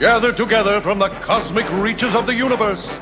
gathered 0.00 0.34
together 0.34 0.80
from 0.80 0.98
the 0.98 1.10
cosmic 1.20 1.70
reaches 1.72 2.14
of 2.14 2.26
the 2.26 2.34
universe, 2.34 2.98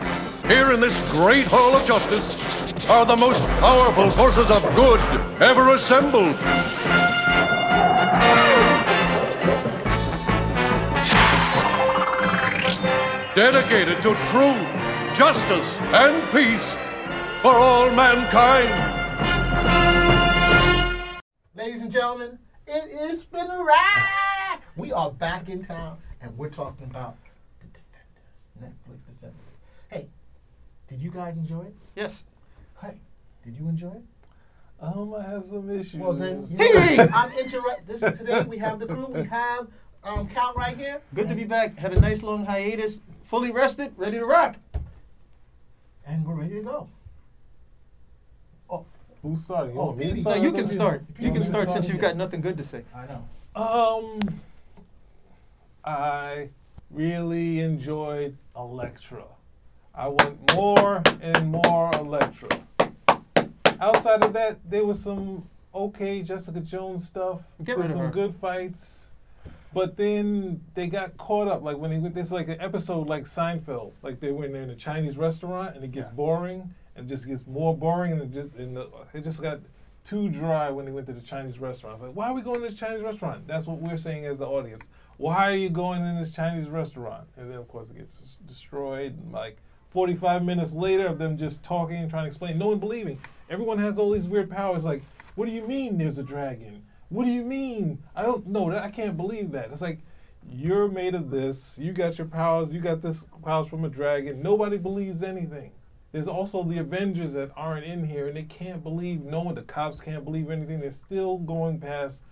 here 0.48 0.72
in 0.72 0.80
this 0.80 0.98
great 1.12 1.46
hall 1.46 1.76
of 1.76 1.86
justice, 1.86 2.36
are 2.88 3.06
the 3.06 3.16
most 3.16 3.40
powerful 3.60 4.10
forces 4.10 4.50
of 4.50 4.62
good 4.74 5.00
ever 5.40 5.74
assembled. 5.74 6.34
Dedicated 13.36 14.02
to 14.02 14.14
truth, 14.26 15.16
justice, 15.16 15.78
and 15.94 16.20
peace 16.32 16.74
for 17.42 17.54
all 17.54 17.92
mankind. 17.92 18.74
Ladies 21.54 21.82
and 21.82 21.92
gentlemen, 21.92 22.40
it 22.66 22.90
is 22.90 23.22
been 23.22 23.48
a 23.48 23.62
ride. 23.62 24.58
We 24.76 24.92
are 24.92 25.12
back 25.12 25.48
in 25.48 25.64
town, 25.64 25.98
and 26.20 26.36
we're 26.36 26.50
talking 26.50 26.84
about 26.86 27.16
the 27.60 27.66
Defenders, 27.66 28.48
Netflix 28.60 29.06
Defenders. 29.06 29.36
Hey, 29.90 30.06
did 30.88 31.00
you 31.00 31.10
guys 31.10 31.36
enjoy 31.36 31.62
it? 31.62 31.74
Yes. 31.96 32.24
Hey, 32.80 32.94
did 33.44 33.56
you 33.56 33.68
enjoy 33.68 33.92
it? 33.92 34.02
Um, 34.80 35.14
I 35.14 35.22
have 35.22 35.44
some 35.44 35.68
issues. 35.70 35.94
Well 36.00 36.12
then, 36.12 36.44
you 36.50 36.74
know, 36.74 37.08
I'm 37.12 37.32
interrupt. 37.32 37.86
This 37.86 38.00
today 38.00 38.42
we 38.44 38.58
have 38.58 38.78
the 38.78 38.86
crew. 38.86 39.06
We 39.06 39.24
have 39.24 39.66
um, 40.04 40.28
Cal 40.28 40.54
right 40.54 40.76
here. 40.76 41.00
Good 41.14 41.28
to 41.28 41.34
be 41.34 41.44
back. 41.44 41.76
Had 41.76 41.92
a 41.94 42.00
nice 42.00 42.22
long 42.22 42.44
hiatus. 42.44 43.00
Fully 43.24 43.50
rested, 43.50 43.92
ready 43.96 44.18
to 44.18 44.24
rock. 44.24 44.56
and 46.06 46.24
we're 46.24 46.34
ready 46.34 46.54
to 46.54 46.62
go. 46.62 46.88
Oh, 48.70 48.86
Who's 49.22 49.44
starting? 49.44 49.76
Oh, 49.76 49.86
want 49.86 49.98
me. 49.98 50.22
No, 50.22 50.34
you 50.34 50.52
can 50.52 50.66
start. 50.66 51.02
you 51.18 51.26
You 51.26 51.32
can 51.32 51.44
start 51.44 51.68
start 51.68 51.70
since 51.84 51.92
you've 51.92 52.00
got 52.00 52.16
nothing 52.16 52.40
good 52.40 52.56
to 52.56 52.62
say. 52.64 52.84
I 52.94 53.06
know. 53.06 53.28
Um, 53.60 54.20
I 55.88 56.50
really 56.90 57.60
enjoyed 57.60 58.36
Elektra. 58.54 59.24
I 59.94 60.08
want 60.08 60.54
more 60.54 61.02
and 61.22 61.50
more 61.50 61.90
Elektra. 61.94 62.48
Outside 63.80 64.22
of 64.22 64.34
that, 64.34 64.58
there 64.68 64.84
was 64.84 65.02
some 65.02 65.48
okay 65.74 66.22
Jessica 66.22 66.60
Jones 66.60 67.06
stuff. 67.08 67.40
Get 67.64 67.78
rid 67.78 67.86
of 67.86 67.92
some 67.92 68.00
her. 68.00 68.10
good 68.10 68.34
fights. 68.36 69.10
But 69.72 69.96
then 69.96 70.60
they 70.74 70.88
got 70.88 71.16
caught 71.16 71.48
up. 71.48 71.62
Like 71.62 71.78
when 71.78 72.02
they 72.02 72.08
this 72.10 72.30
like 72.30 72.48
an 72.48 72.60
episode 72.60 73.06
like 73.06 73.24
Seinfeld. 73.24 73.92
Like 74.02 74.20
they 74.20 74.30
went 74.30 74.54
in 74.54 74.68
a 74.68 74.76
Chinese 74.76 75.16
restaurant 75.16 75.74
and 75.74 75.82
it 75.84 75.92
gets 75.92 76.08
Yeah. 76.10 76.14
boring 76.16 76.74
and 76.96 77.06
it 77.10 77.14
just 77.14 77.26
gets 77.26 77.46
more 77.46 77.74
boring 77.74 78.12
and 78.12 78.20
it 78.22 78.32
just 78.32 78.54
and 78.56 78.76
the, 78.76 78.90
it 79.14 79.24
just 79.24 79.40
got 79.40 79.60
too 80.08 80.28
dry 80.28 80.70
when 80.70 80.86
they 80.86 80.92
went 80.92 81.06
to 81.06 81.12
the 81.12 81.20
Chinese 81.20 81.58
restaurant. 81.58 82.00
Like, 82.00 82.12
why 82.12 82.28
are 82.28 82.34
we 82.34 82.40
going 82.40 82.62
to 82.62 82.68
this 82.68 82.78
Chinese 82.78 83.02
restaurant? 83.02 83.46
That's 83.46 83.66
what 83.66 83.78
we're 83.78 83.98
saying 83.98 84.24
as 84.24 84.38
the 84.38 84.46
audience. 84.46 84.88
Why 85.18 85.50
are 85.50 85.56
you 85.56 85.68
going 85.68 86.02
in 86.02 86.18
this 86.18 86.30
Chinese 86.30 86.68
restaurant? 86.68 87.28
And 87.36 87.50
then 87.50 87.58
of 87.58 87.68
course 87.68 87.90
it 87.90 87.98
gets 87.98 88.14
destroyed. 88.46 89.18
And 89.18 89.32
like 89.32 89.58
45 89.90 90.44
minutes 90.44 90.72
later 90.72 91.06
of 91.06 91.18
them 91.18 91.36
just 91.36 91.62
talking 91.62 91.96
and 91.96 92.08
trying 92.08 92.24
to 92.24 92.28
explain, 92.28 92.56
no 92.56 92.68
one 92.68 92.78
believing. 92.78 93.20
Everyone 93.50 93.78
has 93.78 93.98
all 93.98 94.10
these 94.10 94.28
weird 94.28 94.50
powers. 94.50 94.84
Like, 94.84 95.02
what 95.34 95.46
do 95.46 95.52
you 95.52 95.66
mean 95.66 95.98
there's 95.98 96.18
a 96.18 96.22
dragon? 96.22 96.84
What 97.10 97.24
do 97.24 97.30
you 97.30 97.42
mean? 97.42 97.98
I 98.14 98.22
don't 98.22 98.46
know. 98.46 98.70
I 98.70 98.90
can't 98.90 99.16
believe 99.16 99.52
that. 99.52 99.70
It's 99.72 99.82
like 99.82 99.98
you're 100.50 100.88
made 100.88 101.14
of 101.14 101.30
this. 101.30 101.76
You 101.78 101.92
got 101.92 102.16
your 102.16 102.26
powers. 102.26 102.72
You 102.72 102.80
got 102.80 103.02
this 103.02 103.26
powers 103.44 103.68
from 103.68 103.84
a 103.84 103.88
dragon. 103.88 104.42
Nobody 104.42 104.78
believes 104.78 105.22
anything. 105.22 105.72
There's 106.12 106.28
also 106.28 106.62
the 106.62 106.78
Avengers 106.78 107.32
that 107.32 107.50
aren't 107.54 107.84
in 107.84 108.06
here, 108.06 108.28
and 108.28 108.36
they 108.36 108.44
can't 108.44 108.82
believe. 108.82 109.22
No 109.22 109.40
one, 109.42 109.54
the 109.54 109.62
cops 109.62 110.00
can't 110.00 110.24
believe 110.24 110.50
anything. 110.50 110.80
They're 110.80 110.90
still 110.90 111.38
going 111.38 111.80
past, 111.80 112.22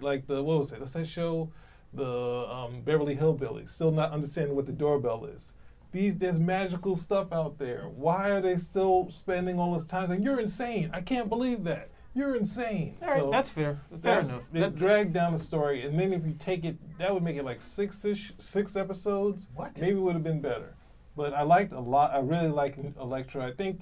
like 0.00 0.26
the 0.26 0.42
what 0.42 0.58
was 0.58 0.72
it? 0.72 0.80
What's 0.80 0.94
that 0.94 1.06
show? 1.06 1.50
The 1.92 2.04
um, 2.50 2.80
Beverly 2.82 3.16
Hillbillies. 3.16 3.68
Still 3.70 3.90
not 3.90 4.12
understanding 4.12 4.56
what 4.56 4.66
the 4.66 4.72
doorbell 4.72 5.26
is. 5.26 5.52
These 5.92 6.18
there's 6.18 6.38
magical 6.38 6.96
stuff 6.96 7.32
out 7.32 7.58
there. 7.58 7.84
Why 7.94 8.30
are 8.30 8.40
they 8.40 8.56
still 8.56 9.10
spending 9.10 9.58
all 9.58 9.74
this 9.74 9.86
time? 9.86 10.10
Like 10.10 10.22
you're 10.22 10.40
insane. 10.40 10.90
I 10.92 11.00
can't 11.00 11.28
believe 11.28 11.64
that. 11.64 11.90
You're 12.14 12.34
insane. 12.34 12.96
All 13.02 13.08
right, 13.08 13.20
So- 13.20 13.30
that's 13.30 13.48
fair. 13.50 13.80
Fair 13.90 13.98
that's, 14.00 14.28
enough. 14.28 14.42
It 14.52 14.60
That- 14.60 14.76
dragged 14.76 15.12
down 15.12 15.32
the 15.34 15.38
story, 15.38 15.86
and 15.86 15.98
then 15.98 16.12
if 16.12 16.26
you 16.26 16.34
take 16.38 16.64
it, 16.64 16.76
that 16.98 17.12
would 17.12 17.22
make 17.22 17.36
it 17.36 17.44
like 17.44 17.62
six 17.62 18.04
ish, 18.04 18.32
six 18.38 18.74
episodes. 18.74 19.48
What? 19.54 19.78
Maybe 19.78 19.94
would 19.94 20.14
have 20.14 20.24
been 20.24 20.40
better. 20.40 20.74
But 21.18 21.34
I 21.34 21.42
liked 21.42 21.72
a 21.72 21.80
lot. 21.80 22.12
I 22.14 22.20
really 22.20 22.46
like 22.46 22.78
Elektra. 23.00 23.44
I 23.44 23.50
think 23.50 23.80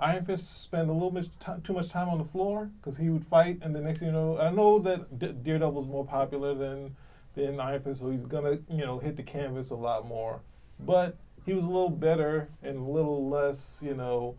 Iron 0.00 0.24
Fist 0.24 0.64
spent 0.64 0.90
a 0.90 0.92
little 0.92 1.12
bit 1.12 1.28
too 1.62 1.74
much 1.74 1.90
time 1.90 2.08
on 2.08 2.18
the 2.18 2.24
floor 2.24 2.70
because 2.80 2.98
he 2.98 3.08
would 3.08 3.24
fight, 3.24 3.60
and 3.62 3.72
the 3.72 3.80
next 3.80 4.00
thing 4.00 4.08
you 4.08 4.12
know, 4.12 4.36
I 4.36 4.50
know 4.50 4.80
that 4.80 5.16
D- 5.20 5.32
Daredevil's 5.44 5.86
more 5.86 6.04
popular 6.04 6.54
than 6.54 6.96
than 7.36 7.60
Iron 7.60 7.82
Fist, 7.82 8.00
so 8.00 8.10
he's 8.10 8.26
gonna 8.26 8.58
you 8.68 8.84
know 8.84 8.98
hit 8.98 9.16
the 9.16 9.22
canvas 9.22 9.70
a 9.70 9.76
lot 9.76 10.08
more. 10.08 10.40
But 10.80 11.16
he 11.46 11.52
was 11.54 11.64
a 11.64 11.68
little 11.68 11.88
better 11.88 12.48
and 12.64 12.76
a 12.76 12.90
little 12.90 13.28
less, 13.28 13.80
you 13.80 13.94
know, 13.94 14.34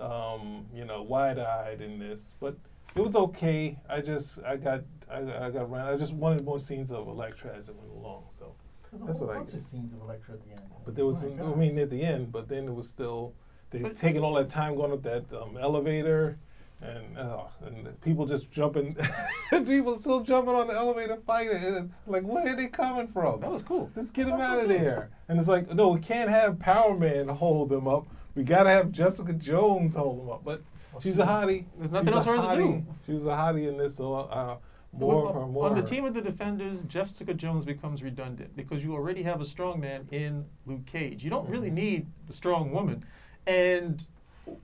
um, 0.00 0.66
you 0.74 0.84
know, 0.84 1.02
wide-eyed 1.02 1.80
in 1.80 2.00
this. 2.00 2.34
But 2.40 2.56
it 2.96 3.00
was 3.00 3.14
okay. 3.14 3.78
I 3.88 4.00
just 4.00 4.40
I 4.42 4.56
got 4.56 4.82
I, 5.08 5.18
I 5.46 5.50
got 5.50 5.70
ran. 5.70 5.86
I 5.86 5.96
just 5.96 6.12
wanted 6.12 6.44
more 6.44 6.58
scenes 6.58 6.90
of 6.90 7.06
Elektra 7.06 7.54
as 7.56 7.68
it 7.68 7.76
went 7.76 7.92
along. 7.92 8.24
So, 8.30 8.52
There's 8.94 9.02
a 9.02 9.06
That's 9.06 9.18
whole 9.18 9.28
what 9.28 9.36
I 9.36 9.38
bunch 9.40 9.50
get. 9.50 9.60
of 9.60 9.66
scenes 9.66 9.94
of 9.94 10.00
Elektra 10.02 10.34
at 10.34 10.44
the 10.44 10.50
end. 10.50 10.60
but 10.84 10.94
there 10.96 11.04
was 11.06 11.16
My 11.22 11.28
some, 11.28 11.36
God. 11.38 11.52
I 11.52 11.56
mean 11.56 11.78
at 11.78 11.90
the 11.90 12.02
end, 12.02 12.32
but 12.32 12.48
then 12.48 12.68
it 12.68 12.74
was 12.74 12.88
still 12.88 13.32
they 13.70 13.80
But- 13.80 13.96
taking 13.96 14.22
all 14.22 14.34
that 14.34 14.50
time 14.50 14.76
going 14.76 14.92
up 14.92 15.02
that 15.02 15.24
um, 15.32 15.56
elevator. 15.56 16.38
And, 16.80 17.16
uh, 17.16 17.44
and 17.64 17.86
the 17.86 17.90
people 17.92 18.26
just 18.26 18.50
jumping, 18.50 18.94
people 19.64 19.96
still 19.96 20.20
jumping 20.20 20.54
on 20.54 20.66
the 20.66 20.74
elevator 20.74 21.16
fighting. 21.26 21.56
And 21.56 21.92
like, 22.06 22.24
where 22.24 22.52
are 22.52 22.56
they 22.56 22.66
coming 22.66 23.08
from? 23.08 23.40
That 23.40 23.50
was 23.50 23.62
cool. 23.62 23.90
Just 23.94 24.12
get 24.12 24.26
them 24.26 24.38
That's 24.38 24.50
out 24.50 24.58
of 24.58 24.64
okay. 24.70 24.78
there. 24.78 25.08
And 25.28 25.38
it's 25.38 25.48
like, 25.48 25.72
no, 25.72 25.88
we 25.90 26.00
can't 26.00 26.28
have 26.28 26.58
Power 26.58 26.94
Man 26.94 27.28
hold 27.28 27.70
them 27.70 27.88
up. 27.88 28.06
We 28.34 28.42
gotta 28.42 28.68
have 28.68 28.90
Jessica 28.92 29.32
Jones 29.32 29.94
hold 29.94 30.20
them 30.20 30.28
up. 30.28 30.44
But 30.44 30.62
Well, 30.92 31.00
she's 31.00 31.14
she- 31.14 31.22
a 31.22 31.24
hottie. 31.24 31.64
There's 31.78 31.90
nothing 31.90 32.08
She's 32.08 32.16
else 32.16 32.26
a 32.26 32.28
for 32.28 32.36
her 32.36 32.56
to 32.56 32.62
do. 32.62 32.68
hottie. 32.68 32.84
She 33.06 33.12
was 33.12 33.24
a 33.24 33.28
hottie 33.30 33.66
in 33.68 33.78
this, 33.78 33.96
so 33.96 34.14
uh, 34.16 34.56
more 34.98 35.32
her, 35.32 35.46
more. 35.46 35.66
on 35.66 35.74
the 35.74 35.82
team 35.82 36.04
of 36.04 36.14
the 36.14 36.20
defenders, 36.22 36.82
Jessica 36.84 37.34
Jones 37.34 37.64
becomes 37.64 38.02
redundant 38.02 38.54
because 38.56 38.82
you 38.84 38.94
already 38.94 39.22
have 39.22 39.40
a 39.40 39.44
strong 39.44 39.80
man 39.80 40.06
in 40.10 40.44
Luke 40.66 40.86
Cage. 40.86 41.22
You 41.24 41.30
don't 41.30 41.48
really 41.48 41.68
Mm-hmm. 41.68 41.74
need 41.76 42.06
the 42.26 42.32
strong 42.32 42.70
woman. 42.70 43.04
And 43.46 44.04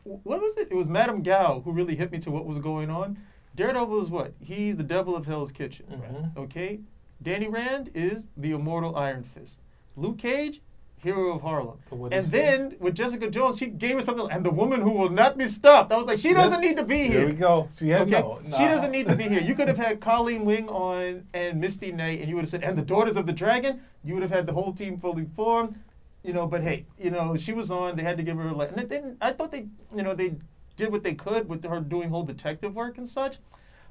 what 0.04 0.40
was 0.40 0.56
it? 0.56 0.68
It 0.70 0.74
was 0.74 0.88
Madame 0.88 1.22
Gao 1.22 1.60
who 1.60 1.72
really 1.72 1.96
hit 1.96 2.12
me 2.12 2.18
to 2.20 2.30
what 2.30 2.46
was 2.46 2.58
going 2.58 2.90
on. 2.90 3.18
Daredevil 3.56 4.00
is 4.00 4.10
what? 4.10 4.32
He's 4.40 4.76
the 4.76 4.82
devil 4.82 5.16
of 5.16 5.26
Hell's 5.26 5.50
Kitchen. 5.52 5.86
Mhm. 5.90 6.36
Okay? 6.36 6.80
Danny 7.22 7.48
Rand 7.48 7.90
is 7.94 8.26
the 8.36 8.52
immortal 8.52 8.96
Iron 8.96 9.22
Fist. 9.22 9.60
Luke 9.96 10.18
Cage, 10.18 10.60
hero 11.02 11.34
of 11.34 11.42
Harlem. 11.42 11.78
And 12.12 12.26
then 12.26 12.76
with 12.78 12.94
Jessica 12.94 13.30
Jones, 13.30 13.58
she 13.58 13.66
gave 13.66 13.96
us 13.96 14.04
something, 14.04 14.28
and 14.30 14.44
the 14.44 14.50
woman 14.50 14.80
who 14.80 14.92
will 14.92 15.08
not 15.08 15.36
be 15.38 15.48
stopped. 15.48 15.92
I 15.92 15.96
was 15.96 16.06
like, 16.06 16.18
she 16.18 16.32
doesn't 16.32 16.60
need 16.60 16.76
to 16.76 16.84
be 16.84 17.08
here. 17.08 17.20
There 17.20 17.26
we 17.26 17.32
go. 17.32 17.68
She 17.78 17.88
had 17.88 18.02
Okay, 18.02 18.10
no. 18.20 18.40
she 18.56 18.64
doesn't 18.64 18.90
need 18.90 19.08
to 19.08 19.16
be 19.16 19.24
here. 19.24 19.40
You 19.40 19.54
could 19.54 19.68
have 19.68 19.78
had 19.78 20.00
Colleen 20.08 20.44
Wing 20.44 20.68
on 20.68 21.26
and 21.34 21.60
Misty 21.60 21.90
Knight, 21.92 22.20
and 22.20 22.28
you 22.28 22.34
would 22.36 22.42
have 22.42 22.50
said, 22.50 22.62
and 22.62 22.76
the 22.76 22.82
Daughters 22.82 23.16
of 23.16 23.26
the 23.26 23.32
Dragon. 23.32 23.80
You 24.04 24.14
would 24.14 24.22
have 24.22 24.30
had 24.30 24.46
the 24.46 24.52
whole 24.52 24.72
team 24.72 24.98
fully 24.98 25.26
formed, 25.36 25.74
you 26.22 26.32
know. 26.32 26.46
But 26.46 26.62
hey, 26.62 26.86
you 26.98 27.10
know, 27.10 27.36
she 27.36 27.52
was 27.52 27.70
on. 27.70 27.96
They 27.96 28.02
had 28.02 28.16
to 28.16 28.22
give 28.22 28.36
her 28.36 28.48
a 28.48 28.54
like. 28.54 28.74
And 28.76 28.88
then 28.88 29.16
I 29.20 29.32
thought 29.32 29.52
they, 29.52 29.66
you 29.94 30.02
know, 30.02 30.14
they 30.14 30.36
did 30.76 30.90
what 30.92 31.02
they 31.02 31.14
could 31.14 31.48
with 31.48 31.64
her 31.64 31.80
doing 31.80 32.08
whole 32.08 32.22
detective 32.22 32.74
work 32.74 32.96
and 32.98 33.06
such. 33.08 33.36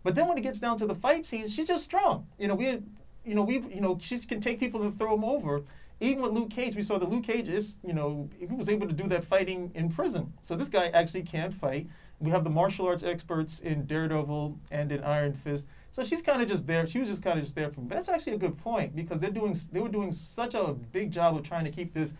But 0.04 0.16
then 0.16 0.28
when 0.28 0.38
it 0.38 0.42
gets 0.42 0.60
down 0.60 0.78
to 0.78 0.88
the 0.88 0.96
fight 0.96 1.26
scenes, 1.26 1.54
she's 1.54 1.68
just 1.68 1.84
strong. 1.84 2.26
You 2.40 2.48
know, 2.48 2.56
we, 2.56 2.82
you 3.26 3.36
know, 3.36 3.44
we, 3.44 3.56
you 3.60 3.82
know, 3.82 3.98
she 4.02 4.18
can 4.20 4.42
take 4.42 4.60
people 4.60 4.82
and 4.82 4.98
throw 4.98 5.16
them 5.16 5.26
over. 5.26 5.62
Even 6.02 6.24
with 6.24 6.32
Luke 6.32 6.50
Cage, 6.50 6.76
we 6.76 6.82
saw 6.82 6.98
that 6.98 7.10
Luke 7.10 7.26
Cage 7.26 7.50
is, 7.50 7.78
you 7.84 7.94
know, 7.94 8.30
he 8.40 8.46
was 8.46 8.70
able 8.70 8.88
to 8.88 8.94
do 8.94 9.04
that 9.10 9.26
fighting 9.26 9.72
in 9.76 9.90
prison. 9.90 10.32
So 10.42 10.56
this 10.56 10.70
guy 10.70 10.88
actually 10.88 11.24
can 11.24 11.52
fight. 11.52 11.88
We 12.20 12.32
have 12.32 12.44
the 12.44 12.50
martial 12.50 12.88
arts 12.88 13.04
experts 13.04 13.60
in 13.60 13.86
Daredevil 13.86 14.58
and 14.72 14.92
in 14.92 15.04
Iron 15.04 15.34
Fist. 15.34 15.68
So 15.92 16.04
she's 16.04 16.22
kind 16.22 16.42
of 16.42 16.48
just 16.48 16.68
there. 16.68 16.88
She 16.88 17.00
was 17.00 17.10
just 17.10 17.24
kind 17.24 17.38
of 17.38 17.44
just 17.44 17.56
there. 17.56 17.70
From, 17.70 17.88
that's 17.88 18.10
actually 18.10 18.34
a 18.34 18.38
good 18.38 18.58
point 18.58 18.96
because 18.96 19.20
they're 19.20 19.30
doing, 19.30 19.58
they 19.72 19.80
were 19.80 19.90
doing 19.90 20.12
such 20.12 20.54
a 20.54 20.74
big 20.74 21.12
job 21.12 21.36
of 21.36 21.44
trying 21.44 21.66
to 21.66 21.72
keep 21.72 21.94
this 21.94 22.14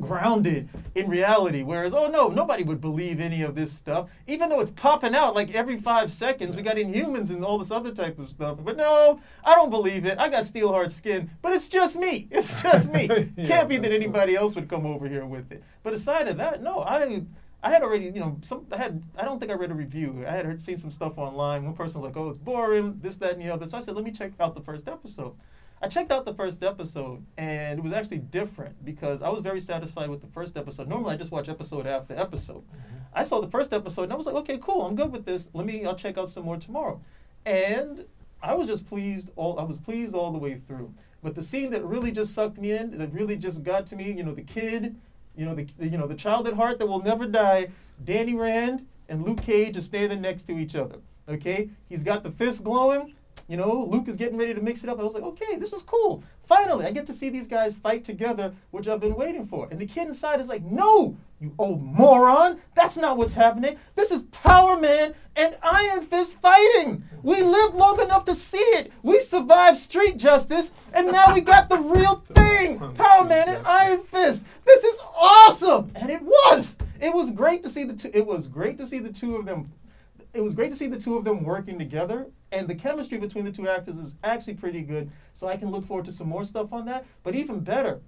grounded 0.00 0.68
in 0.94 1.08
reality. 1.08 1.62
Whereas, 1.62 1.94
oh 1.94 2.06
no, 2.08 2.28
nobody 2.28 2.62
would 2.62 2.80
believe 2.80 3.20
any 3.20 3.42
of 3.42 3.54
this 3.54 3.72
stuff, 3.72 4.10
even 4.26 4.48
though 4.48 4.60
it's 4.60 4.70
popping 4.70 5.14
out 5.14 5.34
like 5.34 5.54
every 5.54 5.78
five 5.78 6.12
seconds. 6.12 6.56
We 6.56 6.62
got 6.62 6.76
Inhumans 6.76 7.30
and 7.30 7.44
all 7.44 7.58
this 7.58 7.70
other 7.70 7.92
type 7.92 8.18
of 8.18 8.30
stuff. 8.30 8.58
But 8.62 8.76
no, 8.76 9.20
I 9.44 9.54
don't 9.54 9.70
believe 9.70 10.04
it. 10.04 10.18
I 10.18 10.28
got 10.28 10.46
steel 10.46 10.70
hard 10.70 10.92
skin, 10.92 11.30
but 11.42 11.52
it's 11.52 11.68
just 11.68 11.96
me. 11.96 12.28
It's 12.34 12.62
just 12.62 12.92
me. 12.92 13.08
Yeah, 13.36 13.46
Can't 13.46 13.68
be 13.68 13.78
that 13.78 13.92
anybody 13.92 14.34
else 14.34 14.54
would 14.54 14.68
come 14.68 14.86
over 14.86 15.08
here 15.08 15.24
with 15.24 15.50
it. 15.52 15.62
But 15.82 15.92
aside 15.92 16.28
of 16.28 16.36
that, 16.38 16.62
no, 16.62 16.80
I. 16.80 17.22
I 17.62 17.70
had 17.70 17.82
already, 17.82 18.04
you 18.04 18.20
know, 18.20 18.36
some. 18.42 18.66
I 18.70 18.76
had. 18.76 19.02
I 19.16 19.24
don't 19.24 19.38
think 19.40 19.50
I 19.50 19.54
read 19.54 19.70
a 19.70 19.74
review. 19.74 20.22
I 20.28 20.32
had 20.32 20.44
heard, 20.44 20.60
seen 20.60 20.76
some 20.76 20.90
stuff 20.90 21.16
online. 21.16 21.64
One 21.64 21.72
person 21.72 21.98
was 21.98 22.08
like, 22.08 22.16
"Oh, 22.16 22.28
it's 22.28 22.36
boring. 22.36 22.98
This, 23.00 23.16
that, 23.16 23.32
and 23.32 23.40
the 23.40 23.48
other." 23.48 23.66
So 23.66 23.78
I 23.78 23.80
said, 23.80 23.94
"Let 23.94 24.04
me 24.04 24.12
check 24.12 24.32
out 24.38 24.54
the 24.54 24.60
first 24.60 24.86
episode." 24.86 25.34
I 25.82 25.88
checked 25.88 26.10
out 26.10 26.24
the 26.24 26.32
first 26.34 26.62
episode 26.62 27.24
and 27.36 27.78
it 27.78 27.82
was 27.82 27.92
actually 27.92 28.18
different 28.18 28.84
because 28.84 29.20
I 29.22 29.28
was 29.28 29.40
very 29.40 29.60
satisfied 29.60 30.08
with 30.08 30.20
the 30.22 30.26
first 30.28 30.56
episode. 30.56 30.88
Normally 30.88 31.14
I 31.14 31.16
just 31.18 31.30
watch 31.30 31.48
episode 31.48 31.86
after 31.86 32.14
episode. 32.18 32.62
Mm-hmm. 32.62 32.96
I 33.12 33.22
saw 33.22 33.40
the 33.40 33.50
first 33.50 33.72
episode 33.72 34.04
and 34.04 34.12
I 34.12 34.16
was 34.16 34.26
like, 34.26 34.34
okay, 34.36 34.58
cool, 34.62 34.82
I'm 34.86 34.94
good 34.96 35.12
with 35.12 35.26
this. 35.26 35.50
Let 35.52 35.66
me 35.66 35.84
I'll 35.84 35.94
check 35.94 36.16
out 36.16 36.30
some 36.30 36.44
more 36.44 36.56
tomorrow. 36.56 37.02
And 37.44 38.06
I 38.42 38.54
was 38.54 38.66
just 38.66 38.86
pleased 38.86 39.30
all 39.36 39.58
I 39.58 39.64
was 39.64 39.76
pleased 39.76 40.14
all 40.14 40.30
the 40.32 40.38
way 40.38 40.60
through. 40.66 40.94
But 41.22 41.34
the 41.34 41.42
scene 41.42 41.70
that 41.70 41.84
really 41.84 42.12
just 42.12 42.34
sucked 42.34 42.58
me 42.58 42.72
in, 42.72 42.98
that 42.98 43.12
really 43.12 43.36
just 43.36 43.62
got 43.62 43.86
to 43.86 43.96
me, 43.96 44.12
you 44.12 44.22
know, 44.22 44.34
the 44.34 44.42
kid, 44.42 44.96
you 45.36 45.44
know, 45.44 45.54
the 45.54 45.66
the- 45.78 45.88
you 45.88 45.98
know 45.98 46.06
the 46.06 46.14
child 46.14 46.46
at 46.48 46.54
heart 46.54 46.78
that 46.78 46.86
will 46.86 47.02
never 47.02 47.26
die. 47.26 47.68
Danny 48.04 48.34
Rand 48.34 48.86
and 49.08 49.24
Luke 49.24 49.42
Cage 49.42 49.76
are 49.76 49.82
standing 49.82 50.20
next 50.22 50.44
to 50.44 50.58
each 50.58 50.74
other. 50.74 50.96
Okay, 51.28 51.70
he's 51.88 52.02
got 52.04 52.22
the 52.22 52.30
fist 52.30 52.64
glowing. 52.64 53.14
You 53.46 53.58
know, 53.58 53.86
Luke 53.90 54.08
is 54.08 54.16
getting 54.16 54.38
ready 54.38 54.54
to 54.54 54.60
mix 54.60 54.82
it 54.82 54.88
up. 54.88 54.98
I 54.98 55.02
was 55.02 55.14
like, 55.14 55.22
okay, 55.22 55.56
this 55.56 55.72
is 55.72 55.82
cool. 55.82 56.24
Finally, 56.46 56.86
I 56.86 56.92
get 56.92 57.06
to 57.08 57.12
see 57.12 57.28
these 57.28 57.46
guys 57.46 57.74
fight 57.74 58.04
together, 58.04 58.54
which 58.70 58.88
I've 58.88 59.00
been 59.00 59.16
waiting 59.16 59.46
for. 59.46 59.68
And 59.70 59.78
the 59.78 59.86
kid 59.86 60.08
inside 60.08 60.40
is 60.40 60.48
like, 60.48 60.64
no, 60.64 61.16
you 61.40 61.52
old 61.58 61.82
moron. 61.82 62.60
That's 62.74 62.96
not 62.96 63.18
what's 63.18 63.34
happening. 63.34 63.76
This 63.96 64.10
is 64.10 64.24
Power 64.24 64.80
Man 64.80 65.14
and 65.36 65.56
Iron 65.62 66.02
Fist 66.02 66.40
fighting. 66.40 67.04
We 67.22 67.42
lived 67.42 67.74
long 67.74 68.00
enough 68.00 68.24
to 68.26 68.34
see 68.34 68.58
it. 68.58 68.92
We 69.02 69.20
survived 69.20 69.76
street 69.76 70.16
justice, 70.16 70.72
and 70.94 71.12
now 71.12 71.34
we 71.34 71.42
got 71.42 71.68
the 71.68 71.78
real 71.78 72.24
thing 72.34 72.78
Power 72.94 73.24
Man 73.24 73.48
and 73.48 73.66
Iron 73.66 74.04
Fist. 74.04 74.46
This 74.64 74.84
is 74.84 75.00
awesome. 75.14 75.92
And 75.94 76.08
it 76.08 76.22
was. 76.22 76.76
It 77.00 77.12
was 77.12 77.30
great 77.30 77.62
to 77.64 77.68
see 77.68 77.84
the 77.84 77.94
two. 77.94 78.10
It 78.14 78.26
was 78.26 78.48
great 78.48 78.78
to 78.78 78.86
see 78.86 79.00
the 79.00 79.12
two 79.12 79.36
of 79.36 79.44
them 79.44 79.70
it 80.34 80.42
was 80.42 80.54
great 80.54 80.70
to 80.70 80.76
see 80.76 80.88
the 80.88 80.98
two 80.98 81.16
of 81.16 81.24
them 81.24 81.44
working 81.44 81.78
together 81.78 82.26
and 82.52 82.68
the 82.68 82.74
chemistry 82.74 83.18
between 83.18 83.44
the 83.44 83.52
two 83.52 83.68
actors 83.68 83.98
is 83.98 84.16
actually 84.24 84.54
pretty 84.54 84.82
good 84.82 85.10
so 85.32 85.48
i 85.48 85.56
can 85.56 85.70
look 85.70 85.86
forward 85.86 86.04
to 86.04 86.12
some 86.12 86.28
more 86.28 86.44
stuff 86.44 86.72
on 86.72 86.84
that 86.84 87.06
but 87.22 87.34
even 87.34 87.60
better 87.60 88.00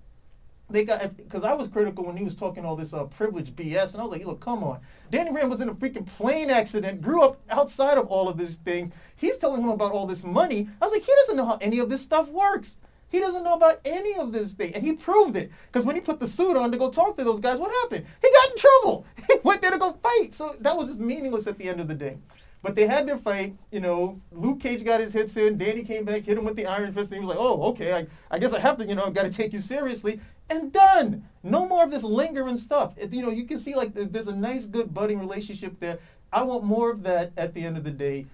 they 0.69 0.85
got 0.85 1.17
because 1.17 1.45
i 1.45 1.55
was 1.55 1.69
critical 1.69 2.05
when 2.05 2.17
he 2.17 2.25
was 2.25 2.35
talking 2.35 2.65
all 2.65 2.77
this 2.77 2.93
uh, 2.93 3.05
privilege 3.05 3.55
bs 3.55 3.93
and 3.93 4.01
i 4.01 4.05
was 4.05 4.13
like 4.13 4.27
look 4.27 4.41
come 4.41 4.65
on. 4.65 4.81
Danny 5.11 5.31
rand 5.31 5.49
was 5.49 5.61
in 5.61 5.69
a 5.69 5.75
freaking 5.75 6.05
plane 6.05 6.51
accident 6.51 7.01
grew 7.01 7.23
up 7.23 7.41
outside 7.49 7.97
of 7.97 8.09
all 8.09 8.29
of 8.29 8.37
these 8.37 8.57
things. 8.57 8.91
He's 9.15 9.39
telling 9.39 9.63
him 9.63 9.69
about 9.69 9.93
all 9.93 10.05
this 10.05 10.25
money. 10.25 10.69
I 10.83 10.85
was 10.85 10.93
like 10.93 11.05
he 11.05 11.13
doesn't 11.21 11.37
know 11.37 11.47
how 11.47 11.59
any 11.61 11.79
of 11.79 11.89
this 11.89 12.03
stuff 12.03 12.29
works 12.29 12.79
he 13.09 13.21
doesn't 13.21 13.45
know 13.45 13.55
about 13.55 13.81
any 13.85 14.15
of 14.17 14.33
this 14.33 14.55
thing. 14.55 14.75
And 14.75 14.85
he 14.85 14.93
proved 14.95 15.37
it. 15.37 15.51
Because 15.71 15.85
when 15.87 15.95
he 15.95 16.01
put 16.01 16.21
the 16.21 16.27
suit 16.27 16.57
on 16.57 16.73
to 16.73 16.79
go 16.79 16.91
talk 16.91 17.17
to 17.17 17.25
those 17.25 17.41
guys, 17.41 17.59
what 17.59 17.71
happened? 17.83 18.07
He 18.21 18.31
got 18.31 18.51
in 18.51 18.57
trouble. 18.59 19.07
He 19.27 19.35
went 19.43 19.61
there 19.61 19.73
to 19.73 19.79
go 19.79 19.93
fight. 19.93 20.35
So 20.35 20.55
that 20.61 20.77
was 20.77 20.87
just 20.87 21.01
meaningless 21.01 21.49
at 21.49 21.59
the 21.59 21.69
end 21.69 21.81
of 21.81 21.89
the 21.89 21.95
day. 21.95 22.19
But 22.63 22.77
they 22.77 22.87
had 22.87 23.07
their 23.09 23.19
fight. 23.19 23.57
You 23.73 23.81
know, 23.81 24.21
Luke 24.31 24.61
Cage 24.61 24.85
got 24.85 25.01
his 25.01 25.13
hits 25.13 25.37
in. 25.37 25.59
Danny 25.59 25.83
came 25.83 26.05
back, 26.05 26.23
hit 26.23 26.39
him 26.39 26.45
with 26.45 26.55
the 26.57 26.67
Iron 26.67 26.93
Fist. 26.93 27.11
And 27.11 27.21
he 27.21 27.27
was 27.27 27.35
like, 27.35 27.45
oh, 27.45 27.63
okay, 27.71 27.93
I, 27.93 28.07
I 28.31 28.39
guess 28.39 28.53
I 28.53 28.61
have 28.61 28.79
to, 28.79 28.87
you 28.87 28.95
know, 28.95 29.05
I've 29.05 29.15
got 29.15 29.25
to 29.25 29.31
take 29.31 29.53
you 29.53 29.61
seriously. 29.61 30.21
And 30.49 30.73
done. 30.73 31.25
No 31.43 31.67
more 31.67 31.83
of 31.85 31.91
this 31.91 32.05
lingering 32.05 32.57
stuff. 32.57 32.95
It- 32.97 33.13
you 33.13 33.23
know, 33.23 33.31
you 33.31 33.47
can 33.47 33.59
see 33.59 33.75
like 33.75 33.95
there's 33.95 34.29
a 34.29 34.37
nice, 34.37 34.67
good 34.67 34.95
budding 34.95 35.19
relationship 35.19 35.79
there. 35.81 35.99
I 36.33 36.43
want 36.43 36.65
more 36.65 36.91
of 36.91 37.03
that 37.05 37.33
at 37.37 37.55
the 37.55 37.65
end 37.65 37.77
of 37.77 37.85
the 37.85 37.91
day 37.91 38.27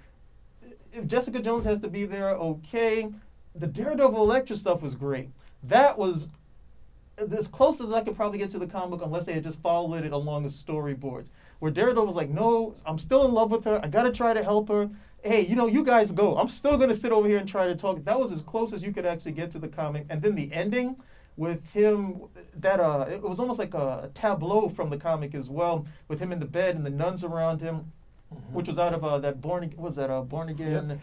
if 0.93 1.07
Jessica 1.07 1.41
Jones 1.41 1.65
has 1.65 1.81
to 1.81 1.89
be 1.89 2.05
there, 2.05 2.31
okay. 2.31 3.09
The 3.55 3.67
Daredevil 3.67 4.21
Elektra 4.21 4.57
stuff 4.57 4.83
was 4.83 4.95
great. 4.95 5.31
That 5.63 5.99
was 5.99 6.29
as 7.19 7.49
close 7.49 7.81
as 7.81 7.93
I 7.93 8.03
could 8.03 8.17
probably 8.17 8.39
get 8.39 8.51
to 8.51 8.59
the 8.59 8.67
comic 8.67 8.91
book, 8.91 9.03
unless 9.05 9.27
they 9.27 9.35
had 9.35 9.45
just 9.45 9.61
followed 9.61 10.05
it 10.05 10.13
along 10.13 10.43
the 10.45 10.49
storyboards. 10.49 11.27
Where 11.59 11.71
Daredevil 11.71 12.07
was 12.07 12.17
like, 12.17 12.31
"No, 12.31 12.75
I'm 12.87 12.99
still 12.99 13.27
in 13.27 13.33
love 13.33 13.51
with 13.51 13.65
her. 13.65 13.81
I 13.83 13.89
gotta 13.89 14.11
try 14.11 14.33
to 14.33 14.43
help 14.43 14.69
her. 14.69 14.91
Hey, 15.23 15.43
you 15.47 15.55
know, 15.55 15.67
you 15.67 15.85
guys 15.85 16.11
go. 16.11 16.37
I'm 16.37 16.49
still 16.49 16.77
gonna 16.79 16.95
sit 16.95 17.13
over 17.13 17.29
here 17.29 17.39
and 17.39 17.49
try 17.49 17.67
to 17.67 17.77
talk." 17.77 18.03
That 18.05 18.19
was 18.19 18.33
as 18.33 18.41
close 18.43 18.73
as 18.73 18.83
you 18.83 18.93
could 18.93 19.07
actually 19.07 19.33
get 19.33 19.51
to 19.53 19.59
the 19.59 19.69
comic. 19.69 20.07
And 20.09 20.23
then 20.23 20.35
the 20.35 20.53
ending 20.53 20.97
with 21.37 21.65
him, 21.73 22.23
that 22.59 22.81
uh, 22.81 23.07
it 23.09 23.23
was 23.23 23.39
almost 23.39 23.59
like 23.59 23.75
a 23.75 24.11
tableau 24.15 24.69
from 24.69 24.91
the 24.91 24.99
comic 24.99 25.35
as 25.35 25.49
well, 25.49 25.87
with 26.09 26.21
him 26.21 26.33
in 26.33 26.41
the 26.41 26.47
bed 26.47 26.75
and 26.75 26.85
the 26.85 26.91
nuns 26.91 27.25
around 27.25 27.61
him 27.61 27.93
which 28.53 28.69
was 28.69 28.79
out 28.79 28.95
of 28.95 29.05
uh, 29.05 29.19
that 29.19 29.41
born 29.41 29.63
what 29.77 29.79
was 29.79 29.97
that 29.97 30.11
uh, 30.11 30.23
born 30.23 30.49
again 30.49 31.01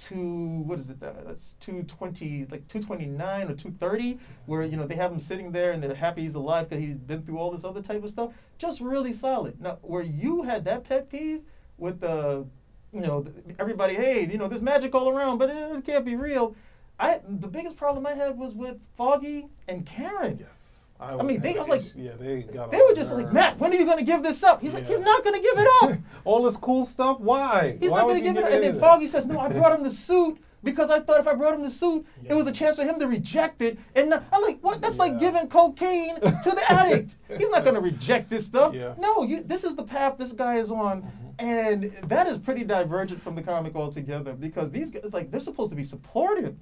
two 0.00 0.62
what 0.66 0.78
is 0.78 0.88
it 0.88 0.98
that 1.00 1.26
that's 1.26 1.54
220 1.60 2.46
like 2.50 2.66
229 2.68 3.42
or 3.42 3.54
230 3.54 4.18
where 4.46 4.62
you 4.62 4.76
know 4.76 4.86
they 4.86 4.94
have 4.94 5.12
him 5.12 5.20
sitting 5.20 5.52
there 5.52 5.72
and 5.72 5.82
they're 5.82 5.94
happy 5.94 6.22
he's 6.22 6.34
alive 6.34 6.68
because 6.68 6.82
he's 6.82 6.96
been 6.96 7.22
through 7.22 7.38
all 7.38 7.50
this 7.50 7.64
other 7.64 7.82
type 7.82 8.02
of 8.02 8.10
stuff. 8.10 8.32
Just 8.58 8.80
really 8.80 9.12
solid. 9.12 9.60
Now 9.60 9.78
where 9.82 10.02
you 10.02 10.42
had 10.42 10.64
that 10.64 10.84
pet 10.84 11.10
peeve 11.10 11.42
with 11.76 12.00
the 12.00 12.46
you 12.92 13.00
know 13.00 13.26
everybody 13.58 13.94
hey 13.94 14.26
you 14.26 14.38
know 14.38 14.48
there's 14.48 14.62
magic 14.62 14.94
all 14.94 15.08
around 15.08 15.38
but 15.38 15.50
it, 15.50 15.56
it 15.56 15.84
can't 15.84 16.04
be 16.04 16.16
real. 16.16 16.54
I 16.98 17.20
the 17.28 17.48
biggest 17.48 17.76
problem 17.76 18.06
i 18.06 18.12
had 18.14 18.38
was 18.38 18.54
with 18.54 18.78
foggy 18.96 19.48
and 19.68 19.84
karen. 19.84 20.38
Yes. 20.40 20.69
I 21.00 21.14
would 21.16 21.26
mean, 21.26 21.40
they- 21.40 21.56
I 21.56 21.58
was 21.60 21.68
like- 21.68 21.84
yeah, 21.96 22.12
they 22.18 22.42
got. 22.42 22.70
they 22.70 22.76
were 22.82 22.94
just 22.94 23.12
like 23.12 23.24
nerves. 23.24 23.34
matt 23.34 23.58
when 23.58 23.72
are 23.72 23.76
you 23.76 23.86
going 23.86 23.98
to 23.98 24.04
give 24.04 24.22
this 24.22 24.42
up 24.42 24.60
he's 24.60 24.74
like 24.74 24.86
he's 24.86 25.00
not 25.00 25.24
going 25.24 25.34
to 25.36 25.42
give 25.42 25.58
it 25.58 25.68
up 25.82 25.98
All 26.24 26.42
this 26.42 26.56
cool 26.58 26.84
stuff. 26.84 27.18
Why? 27.20 27.78
He's 27.80 27.90
Why 27.90 28.00
not 28.00 28.08
going 28.08 28.18
to 28.18 28.22
give 28.22 28.36
it. 28.36 28.44
any 28.44 28.54
And 28.66 28.74
then 28.74 28.80
Foggy 28.80 29.08
says, 29.08 29.26
"No, 29.26 29.38
I 29.40 29.48
brought 29.58 29.72
him 29.74 29.82
the 29.82 29.90
suit 29.90 30.38
because 30.62 30.90
I 30.90 31.00
thought 31.00 31.18
if 31.18 31.26
I 31.26 31.34
brought 31.34 31.54
him 31.54 31.62
the 31.62 31.70
suit, 31.70 32.04
it 32.22 32.34
was 32.34 32.46
a 32.46 32.52
chance 32.52 32.76
for 32.76 32.84
him 32.84 32.98
to 33.00 33.08
reject 33.08 33.62
it." 33.62 33.78
And 33.94 34.10
not- 34.10 34.24
I'm 34.30 34.42
like, 34.42 34.58
"What? 34.60 34.82
That's 34.82 34.98
like 34.98 35.18
giving 35.18 35.48
cocaine 35.48 36.16
to 36.20 36.50
the 36.50 36.62
addict. 36.68 37.16
He's 37.38 37.48
not 37.48 37.62
going 37.64 37.74
to 37.76 37.80
reject 37.80 38.28
this 38.28 38.46
stuff. 38.46 38.74
Yeah. 38.74 38.88
Mm-hmm. 38.88 39.00
No, 39.00 39.22
you, 39.22 39.42
this 39.42 39.64
is 39.64 39.74
the 39.76 39.82
path 39.82 40.18
this 40.18 40.32
guy 40.32 40.56
is 40.58 40.70
on, 40.70 41.10
and 41.38 41.90
that 42.08 42.26
is 42.26 42.36
pretty 42.36 42.64
divergent 42.64 43.22
from 43.22 43.34
the 43.34 43.42
comic 43.42 43.74
altogether 43.74 44.34
because 44.34 44.70
these 44.70 44.90
guys, 44.90 45.04
like, 45.14 45.30
they're 45.30 45.40
supposed 45.40 45.70
to 45.70 45.76
be 45.76 45.82
supportive 45.82 46.54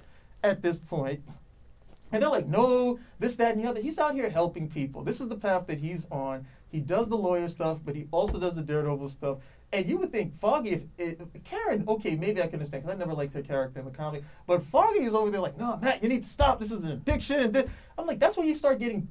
at 0.45 0.63
this 0.63 0.77
point." 0.77 1.21
And 2.11 2.23
they're 2.23 2.31
like, 2.31 2.47
no, 2.47 2.99
this, 3.19 3.37
that, 3.37 3.55
and 3.55 3.65
the 3.65 3.69
other. 3.69 3.81
He's 3.81 3.99
out 3.99 4.15
here 4.15 4.31
helping 4.31 4.69
people. 4.69 5.03
This 5.03 5.21
is 5.21 5.29
the 5.29 5.37
path 5.37 5.67
that 5.67 5.79
he's 5.79 6.07
on. 6.11 6.47
He 6.71 6.81
does 6.81 7.09
the 7.09 7.17
lawyer 7.17 7.49
stuff, 7.49 7.79
but 7.85 7.95
he 7.95 8.07
also 8.11 8.39
does 8.39 8.55
the 8.57 8.63
Daredevil 8.63 9.09
stuff. 9.09 9.39
And 9.73 9.87
you 9.87 9.99
would 9.99 10.11
think 10.11 10.39
Foggy, 10.41 10.89
if, 10.97 11.19
Karen, 11.45 11.85
okay, 11.87 12.17
maybe 12.17 12.41
I 12.41 12.47
can 12.47 12.55
understand 12.55 12.85
because 12.85 12.97
I 12.97 12.99
never 12.99 13.13
liked 13.13 13.35
her 13.35 13.43
character 13.43 13.81
in 13.81 13.85
the 13.85 13.91
comic. 13.91 14.25
But 14.47 14.63
Foggy 14.63 15.01
is 15.01 15.15
over 15.15 15.31
there 15.31 15.41
like, 15.41 15.59
no, 15.59 15.77
Matt, 15.77 16.03
you 16.03 16.09
need 16.09 16.23
to 16.23 16.29
stop. 16.29 16.59
This 16.59 16.73
is 16.73 16.81
an 16.81 16.91
addiction. 16.91 17.41
And 17.41 17.53
this. 17.53 17.71
I'm 17.99 18.07
like, 18.07 18.19
that's 18.19 18.37
when 18.37 18.47
you 18.47 18.55
start 18.55 18.79
getting 18.79 19.09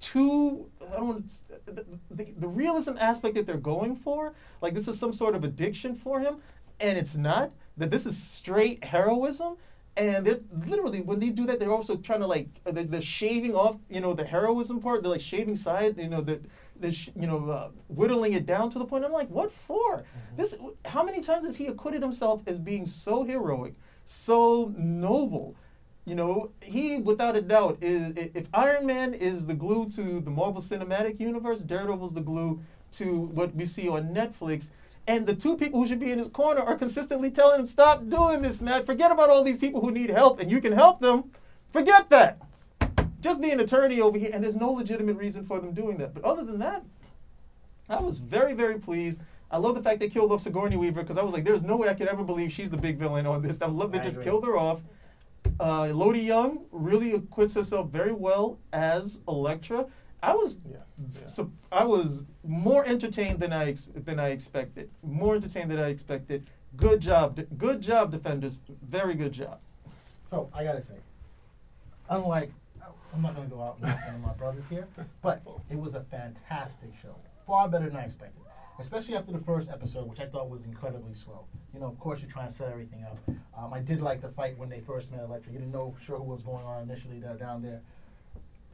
too. 0.00 0.66
I 0.80 0.96
don't 0.96 1.06
want 1.06 1.28
to, 1.28 1.72
the, 1.72 1.84
the, 2.10 2.32
the 2.38 2.48
realism 2.48 2.96
aspect 2.98 3.36
that 3.36 3.46
they're 3.46 3.56
going 3.56 3.94
for. 3.94 4.32
Like 4.60 4.74
this 4.74 4.88
is 4.88 4.98
some 4.98 5.12
sort 5.12 5.34
of 5.36 5.44
addiction 5.44 5.94
for 5.94 6.18
him, 6.20 6.38
and 6.80 6.98
it's 6.98 7.16
not. 7.16 7.52
That 7.76 7.90
this 7.90 8.04
is 8.04 8.20
straight 8.20 8.84
heroism. 8.84 9.56
And 9.96 10.24
they're 10.26 10.40
literally 10.66 11.02
when 11.02 11.18
they 11.20 11.30
do 11.30 11.46
that, 11.46 11.58
they're 11.58 11.72
also 11.72 11.96
trying 11.96 12.20
to 12.20 12.26
like 12.26 12.48
uh, 12.64 12.70
they're, 12.70 12.84
they're 12.84 13.02
shaving 13.02 13.54
off, 13.54 13.76
you 13.88 14.00
know, 14.00 14.14
the 14.14 14.24
heroism 14.24 14.80
part. 14.80 15.02
They're 15.02 15.12
like 15.12 15.20
shaving 15.20 15.56
side, 15.56 15.98
you 15.98 16.08
know, 16.08 16.20
the, 16.20 16.40
the 16.78 16.92
sh- 16.92 17.10
you 17.14 17.26
know, 17.26 17.50
uh, 17.50 17.68
whittling 17.88 18.32
it 18.32 18.46
down 18.46 18.70
to 18.70 18.78
the 18.78 18.84
point. 18.84 19.04
I'm 19.04 19.12
like, 19.12 19.28
what 19.28 19.52
for? 19.52 20.04
This, 20.36 20.54
how 20.84 21.02
many 21.02 21.20
times 21.20 21.44
has 21.44 21.56
he 21.56 21.66
acquitted 21.66 22.02
himself 22.02 22.42
as 22.46 22.58
being 22.58 22.86
so 22.86 23.24
heroic, 23.24 23.74
so 24.06 24.72
noble? 24.76 25.56
You 26.06 26.14
know, 26.14 26.50
he 26.62 26.98
without 26.98 27.36
a 27.36 27.42
doubt 27.42 27.78
is. 27.82 28.14
If 28.16 28.48
Iron 28.54 28.86
Man 28.86 29.12
is 29.12 29.46
the 29.46 29.54
glue 29.54 29.90
to 29.90 30.20
the 30.20 30.30
Marvel 30.30 30.62
Cinematic 30.62 31.20
Universe, 31.20 31.60
Daredevil's 31.60 32.14
the 32.14 32.22
glue 32.22 32.62
to 32.92 33.20
what 33.20 33.54
we 33.54 33.66
see 33.66 33.88
on 33.88 34.14
Netflix. 34.14 34.70
And 35.10 35.26
the 35.26 35.34
two 35.34 35.56
people 35.56 35.80
who 35.80 35.88
should 35.88 35.98
be 35.98 36.12
in 36.12 36.20
his 36.20 36.28
corner 36.28 36.60
are 36.60 36.76
consistently 36.76 37.32
telling 37.32 37.58
him, 37.58 37.66
"Stop 37.66 38.08
doing 38.08 38.42
this, 38.42 38.62
Matt. 38.62 38.86
Forget 38.86 39.10
about 39.10 39.28
all 39.28 39.42
these 39.42 39.58
people 39.58 39.80
who 39.80 39.90
need 39.90 40.08
help, 40.08 40.38
and 40.38 40.48
you 40.48 40.60
can 40.60 40.72
help 40.72 41.00
them. 41.00 41.32
Forget 41.72 42.08
that. 42.10 42.38
Just 43.20 43.40
be 43.40 43.50
an 43.50 43.58
attorney 43.58 44.00
over 44.00 44.16
here." 44.16 44.30
And 44.32 44.44
there's 44.44 44.56
no 44.56 44.70
legitimate 44.70 45.16
reason 45.16 45.44
for 45.44 45.58
them 45.58 45.72
doing 45.72 45.96
that. 45.96 46.14
But 46.14 46.22
other 46.22 46.44
than 46.44 46.60
that, 46.60 46.84
I 47.88 48.00
was 48.00 48.18
very, 48.18 48.54
very 48.54 48.78
pleased. 48.78 49.20
I 49.50 49.58
love 49.58 49.74
the 49.74 49.82
fact 49.82 49.98
they 49.98 50.08
killed 50.08 50.30
off 50.30 50.42
Sigourney 50.42 50.76
Weaver 50.76 51.02
because 51.02 51.18
I 51.18 51.24
was 51.24 51.32
like, 51.32 51.42
there's 51.42 51.62
no 51.62 51.76
way 51.76 51.88
I 51.88 51.94
could 51.94 52.06
ever 52.06 52.22
believe 52.22 52.52
she's 52.52 52.70
the 52.70 52.76
big 52.76 52.96
villain 52.96 53.26
on 53.26 53.42
this. 53.42 53.60
I 53.60 53.66
love 53.66 53.90
they 53.90 53.98
I 53.98 54.04
just 54.04 54.18
agree. 54.18 54.26
killed 54.26 54.46
her 54.46 54.56
off. 54.56 54.80
Uh, 55.58 55.88
Elodie 55.90 56.20
Yung 56.20 56.66
really 56.70 57.14
acquits 57.14 57.54
herself 57.54 57.88
very 57.88 58.12
well 58.12 58.58
as 58.72 59.22
Elektra. 59.26 59.86
I 60.22 60.34
was, 60.34 60.58
Yes, 60.70 60.92
yeah. 61.18 61.26
sup- 61.26 61.50
I 61.72 61.84
was 61.84 62.24
more 62.44 62.84
entertained 62.84 63.40
than 63.40 63.52
I 63.52 63.74
than 63.94 64.18
I 64.20 64.28
expected. 64.28 64.90
More 65.02 65.34
entertained 65.36 65.70
than 65.70 65.78
I 65.78 65.88
expected. 65.88 66.48
Good 66.76 67.00
job, 67.00 67.40
good 67.56 67.80
job, 67.80 68.12
defenders. 68.12 68.58
Very 68.82 69.14
good 69.14 69.32
job. 69.32 69.58
So 70.30 70.50
I 70.54 70.62
gotta 70.64 70.82
say, 70.82 70.94
unlike 72.08 72.52
I'm 73.14 73.22
not 73.22 73.34
gonna 73.34 73.48
go 73.48 73.62
out 73.62 73.76
and 73.80 73.88
knock 73.88 73.98
of 74.08 74.20
my 74.20 74.32
brothers 74.34 74.64
here, 74.70 74.86
but 75.22 75.42
it 75.70 75.78
was 75.78 75.94
a 75.94 76.02
fantastic 76.02 76.90
show, 77.02 77.14
far 77.46 77.68
better 77.68 77.86
than 77.86 77.96
I 77.96 78.04
expected. 78.04 78.36
Especially 78.78 79.14
after 79.16 79.32
the 79.32 79.40
first 79.40 79.68
episode, 79.68 80.08
which 80.08 80.20
I 80.20 80.26
thought 80.26 80.48
was 80.48 80.64
incredibly 80.64 81.12
slow. 81.12 81.44
You 81.74 81.80
know, 81.80 81.86
of 81.86 81.98
course, 82.00 82.22
you're 82.22 82.30
trying 82.30 82.48
to 82.48 82.54
set 82.54 82.70
everything 82.72 83.04
up. 83.04 83.18
Um, 83.58 83.74
I 83.74 83.80
did 83.80 84.00
like 84.00 84.22
the 84.22 84.30
fight 84.30 84.56
when 84.56 84.70
they 84.70 84.80
first 84.80 85.10
met 85.10 85.20
Elektra. 85.20 85.52
You 85.52 85.58
didn't 85.58 85.72
know 85.72 85.94
sure 86.02 86.16
who 86.16 86.22
was 86.24 86.40
going 86.40 86.64
on 86.64 86.82
initially. 86.84 87.18
They're 87.20 87.34
down 87.34 87.60
there 87.60 87.82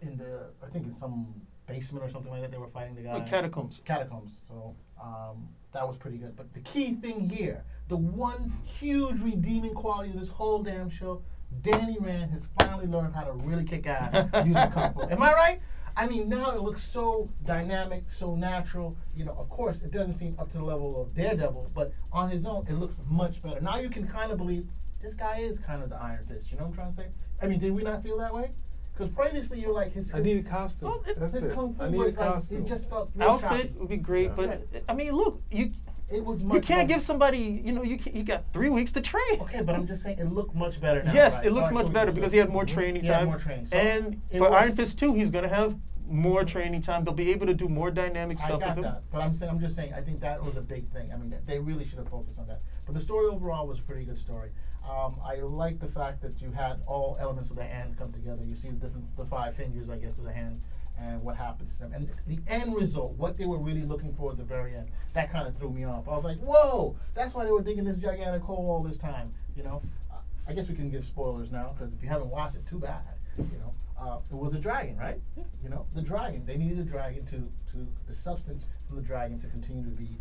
in 0.06 0.16
the, 0.16 0.46
I 0.62 0.70
think 0.70 0.86
in 0.86 0.94
some 0.94 1.34
basement 1.66 2.04
or 2.04 2.10
something 2.10 2.30
like 2.30 2.42
that. 2.42 2.50
They 2.50 2.58
were 2.58 2.68
fighting 2.68 2.94
the 2.94 3.02
guy. 3.02 3.10
Uh, 3.10 3.26
catacombs. 3.26 3.82
Catacombs. 3.84 4.32
So 4.48 4.74
um, 5.02 5.48
that 5.72 5.86
was 5.86 5.96
pretty 5.96 6.18
good. 6.18 6.36
But 6.36 6.52
the 6.54 6.60
key 6.60 6.94
thing 6.94 7.28
here, 7.28 7.64
the 7.88 7.96
one 7.96 8.52
huge 8.64 9.20
redeeming 9.20 9.74
quality 9.74 10.10
of 10.10 10.20
this 10.20 10.28
whole 10.28 10.62
damn 10.62 10.90
show, 10.90 11.22
Danny 11.62 11.96
Rand 12.00 12.30
has 12.32 12.42
finally 12.58 12.86
learned 12.86 13.14
how 13.14 13.24
to 13.24 13.32
really 13.32 13.64
kick 13.64 13.86
ass 13.86 14.28
using 14.46 14.70
kung 14.72 14.94
fu. 14.94 15.02
Am 15.02 15.22
I 15.22 15.32
right? 15.32 15.60
I 15.98 16.06
mean, 16.06 16.28
now 16.28 16.50
it 16.50 16.60
looks 16.60 16.82
so 16.82 17.30
dynamic, 17.46 18.04
so 18.10 18.34
natural. 18.34 18.96
You 19.16 19.24
know, 19.24 19.34
of 19.38 19.48
course, 19.48 19.80
it 19.80 19.92
doesn't 19.92 20.14
seem 20.14 20.36
up 20.38 20.50
to 20.52 20.58
the 20.58 20.64
level 20.64 21.00
of 21.00 21.14
Daredevil, 21.14 21.70
but 21.74 21.92
on 22.12 22.28
his 22.28 22.44
own, 22.44 22.66
it 22.68 22.74
looks 22.74 22.96
much 23.08 23.42
better. 23.42 23.60
Now 23.60 23.78
you 23.78 23.88
can 23.88 24.06
kind 24.06 24.30
of 24.30 24.36
believe 24.36 24.68
this 25.00 25.14
guy 25.14 25.38
is 25.38 25.58
kind 25.58 25.82
of 25.82 25.88
the 25.88 25.96
Iron 25.96 26.26
Fist. 26.26 26.50
You 26.50 26.58
know 26.58 26.64
what 26.64 26.70
I'm 26.70 26.74
trying 26.74 26.90
to 26.90 26.96
say? 26.96 27.06
I 27.40 27.46
mean, 27.46 27.60
did 27.60 27.72
we 27.72 27.82
not 27.82 28.02
feel 28.02 28.18
that 28.18 28.34
way? 28.34 28.50
Because 28.96 29.12
previously 29.12 29.60
you're 29.60 29.72
like 29.74 29.92
his. 29.92 30.12
I 30.14 30.20
need 30.20 30.38
a 30.44 30.48
costume. 30.48 30.88
Well, 30.88 31.04
it- 31.06 31.18
That's 31.20 31.34
his 31.34 31.46
it. 31.46 31.54
kung 31.54 31.74
fu 31.74 31.82
I 31.82 31.88
need 31.90 31.96
a 31.96 32.04
was 32.04 32.16
like 32.16 32.28
costume. 32.28 32.62
it 32.62 32.66
just 32.66 32.88
felt 32.88 33.10
real 33.14 33.28
Outfit 33.30 33.50
choppy. 33.50 33.72
would 33.78 33.88
be 33.88 33.96
great, 33.98 34.28
Yeah. 34.28 34.32
but 34.36 34.66
I 34.88 34.94
mean, 34.94 35.12
look, 35.12 35.42
you 35.50 35.72
It 36.08 36.24
was 36.24 36.42
much 36.44 36.54
you 36.54 36.60
can't 36.62 36.88
more- 36.88 36.96
give 36.96 37.02
somebody, 37.02 37.38
you 37.38 37.72
know, 37.72 37.82
you 37.82 37.98
can, 37.98 38.14
you 38.16 38.22
got 38.22 38.44
three 38.52 38.68
weeks 38.70 38.92
to 38.92 39.00
train. 39.00 39.40
Okay, 39.40 39.60
but 39.62 39.74
I'm 39.74 39.86
just 39.86 40.02
saying 40.02 40.18
it 40.18 40.32
looked 40.32 40.54
much 40.54 40.80
better 40.80 41.02
now. 41.02 41.12
Yes, 41.12 41.36
right? 41.38 41.46
it 41.46 41.50
looks 41.52 41.68
Alright, 41.68 41.74
much 41.74 41.86
so 41.88 41.92
better 41.92 42.12
because 42.12 42.32
he 42.32 42.38
had 42.38 42.48
more 42.48 42.64
training 42.64 43.02
He 43.02 43.08
had 43.08 43.18
time. 43.18 43.28
more 43.28 43.38
training. 43.38 43.66
So 43.66 43.76
and 43.76 44.20
for 44.38 44.52
Iron 44.54 44.74
Fist 44.74 44.98
2, 44.98 45.14
he's 45.14 45.30
going 45.32 45.42
to 45.42 45.48
have 45.54 45.76
more 46.08 46.44
training 46.44 46.80
time. 46.80 47.04
They'll 47.04 47.12
be 47.12 47.32
able 47.32 47.46
to 47.48 47.54
do 47.54 47.68
more 47.68 47.90
dynamic 47.90 48.38
I 48.40 48.46
stuff 48.46 48.60
got 48.60 48.68
with 48.76 48.78
him. 48.78 48.82
that, 48.84 49.02
but 49.10 49.20
I'm 49.20 49.34
saying 49.34 49.50
I'm 49.50 49.58
just 49.58 49.74
saying 49.74 49.92
I 49.92 50.00
think 50.00 50.20
that 50.20 50.42
was 50.42 50.56
a 50.56 50.60
big 50.60 50.88
thing. 50.92 51.10
I 51.12 51.16
mean, 51.16 51.34
they 51.44 51.58
really 51.58 51.84
should 51.84 51.98
have 51.98 52.08
focused 52.08 52.38
on 52.38 52.46
that. 52.46 52.62
But 52.86 52.94
the 52.94 53.00
story 53.00 53.26
overall 53.26 53.66
was 53.66 53.80
a 53.80 53.82
pretty 53.82 54.04
good 54.04 54.18
story. 54.18 54.50
Um, 54.88 55.16
I 55.24 55.36
like 55.36 55.80
the 55.80 55.88
fact 55.88 56.22
that 56.22 56.40
you 56.40 56.52
had 56.52 56.80
all 56.86 57.16
elements 57.20 57.50
of 57.50 57.56
the 57.56 57.64
hand 57.64 57.96
come 57.98 58.12
together. 58.12 58.44
You 58.44 58.54
see 58.54 58.68
the 58.68 58.76
different, 58.76 59.16
the 59.16 59.24
five 59.24 59.54
fingers, 59.56 59.90
I 59.90 59.96
guess, 59.96 60.18
of 60.18 60.24
the 60.24 60.32
hand, 60.32 60.60
and 60.98 61.22
what 61.22 61.36
happens 61.36 61.74
to 61.74 61.80
them, 61.80 61.92
and 61.92 62.08
the 62.26 62.38
end 62.48 62.74
result, 62.74 63.12
what 63.18 63.36
they 63.36 63.46
were 63.46 63.58
really 63.58 63.82
looking 63.82 64.14
for 64.14 64.30
at 64.30 64.38
the 64.38 64.44
very 64.44 64.74
end. 64.76 64.88
That 65.14 65.30
kind 65.32 65.46
of 65.48 65.56
threw 65.58 65.70
me 65.70 65.84
off. 65.84 66.08
I 66.08 66.14
was 66.14 66.24
like, 66.24 66.38
whoa, 66.38 66.96
that's 67.14 67.34
why 67.34 67.44
they 67.44 67.50
were 67.50 67.62
digging 67.62 67.84
this 67.84 67.96
gigantic 67.96 68.42
hole 68.42 68.70
all 68.70 68.82
this 68.82 68.96
time. 68.96 69.32
You 69.56 69.64
know, 69.64 69.82
uh, 70.12 70.16
I 70.48 70.52
guess 70.52 70.68
we 70.68 70.74
can 70.74 70.88
give 70.90 71.04
spoilers 71.04 71.50
now 71.50 71.74
because 71.76 71.92
if 71.92 72.02
you 72.02 72.08
haven't 72.08 72.30
watched 72.30 72.56
it, 72.56 72.66
too 72.66 72.78
bad. 72.78 73.02
You 73.36 73.58
know, 73.58 73.74
uh, 74.00 74.18
it 74.30 74.36
was 74.36 74.54
a 74.54 74.58
dragon, 74.58 74.96
right? 74.96 75.20
You 75.62 75.68
know, 75.68 75.86
the 75.94 76.00
dragon. 76.02 76.44
They 76.46 76.56
needed 76.56 76.78
a 76.78 76.84
dragon 76.84 77.26
to 77.26 77.36
to 77.72 77.86
the 78.08 78.14
substance 78.14 78.64
from 78.86 78.96
the 78.96 79.02
dragon 79.02 79.40
to 79.40 79.46
continue 79.48 79.82
to 79.84 79.90
be 79.90 80.16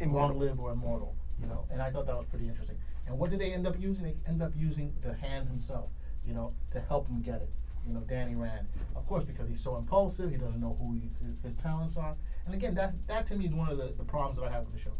Immortal. 0.00 0.28
long 0.30 0.38
live 0.38 0.60
or 0.60 0.72
immortal. 0.72 1.14
You 1.40 1.46
know, 1.46 1.64
and 1.72 1.80
I 1.80 1.90
thought 1.90 2.06
that 2.06 2.16
was 2.16 2.26
pretty 2.26 2.48
interesting. 2.48 2.76
And 3.10 3.18
what 3.18 3.30
did 3.30 3.40
they 3.40 3.52
end 3.52 3.66
up 3.66 3.74
using? 3.78 4.04
They 4.04 4.14
end 4.26 4.40
up 4.40 4.52
using 4.56 4.94
the 5.02 5.12
hand 5.12 5.48
himself. 5.48 5.90
You 6.26 6.34
know, 6.34 6.54
to 6.72 6.80
help 6.80 7.08
him 7.08 7.22
get 7.22 7.42
it. 7.42 7.50
You 7.86 7.94
know, 7.94 8.00
Danny 8.00 8.34
Rand, 8.34 8.66
of 8.94 9.06
course, 9.06 9.24
because 9.24 9.48
he's 9.48 9.60
so 9.60 9.76
impulsive, 9.76 10.30
he 10.30 10.36
doesn't 10.36 10.60
know 10.60 10.76
who 10.78 10.92
he, 10.92 11.10
his, 11.26 11.34
his 11.42 11.62
talents 11.62 11.96
are. 11.96 12.14
And 12.44 12.54
again, 12.54 12.74
that's 12.74 12.94
that 13.08 13.26
to 13.28 13.36
me 13.36 13.46
is 13.46 13.52
one 13.52 13.68
of 13.68 13.78
the, 13.78 13.92
the 13.96 14.04
problems 14.04 14.38
that 14.38 14.46
I 14.46 14.50
have 14.50 14.64
with 14.64 14.74
the 14.74 14.80
show. 14.80 14.92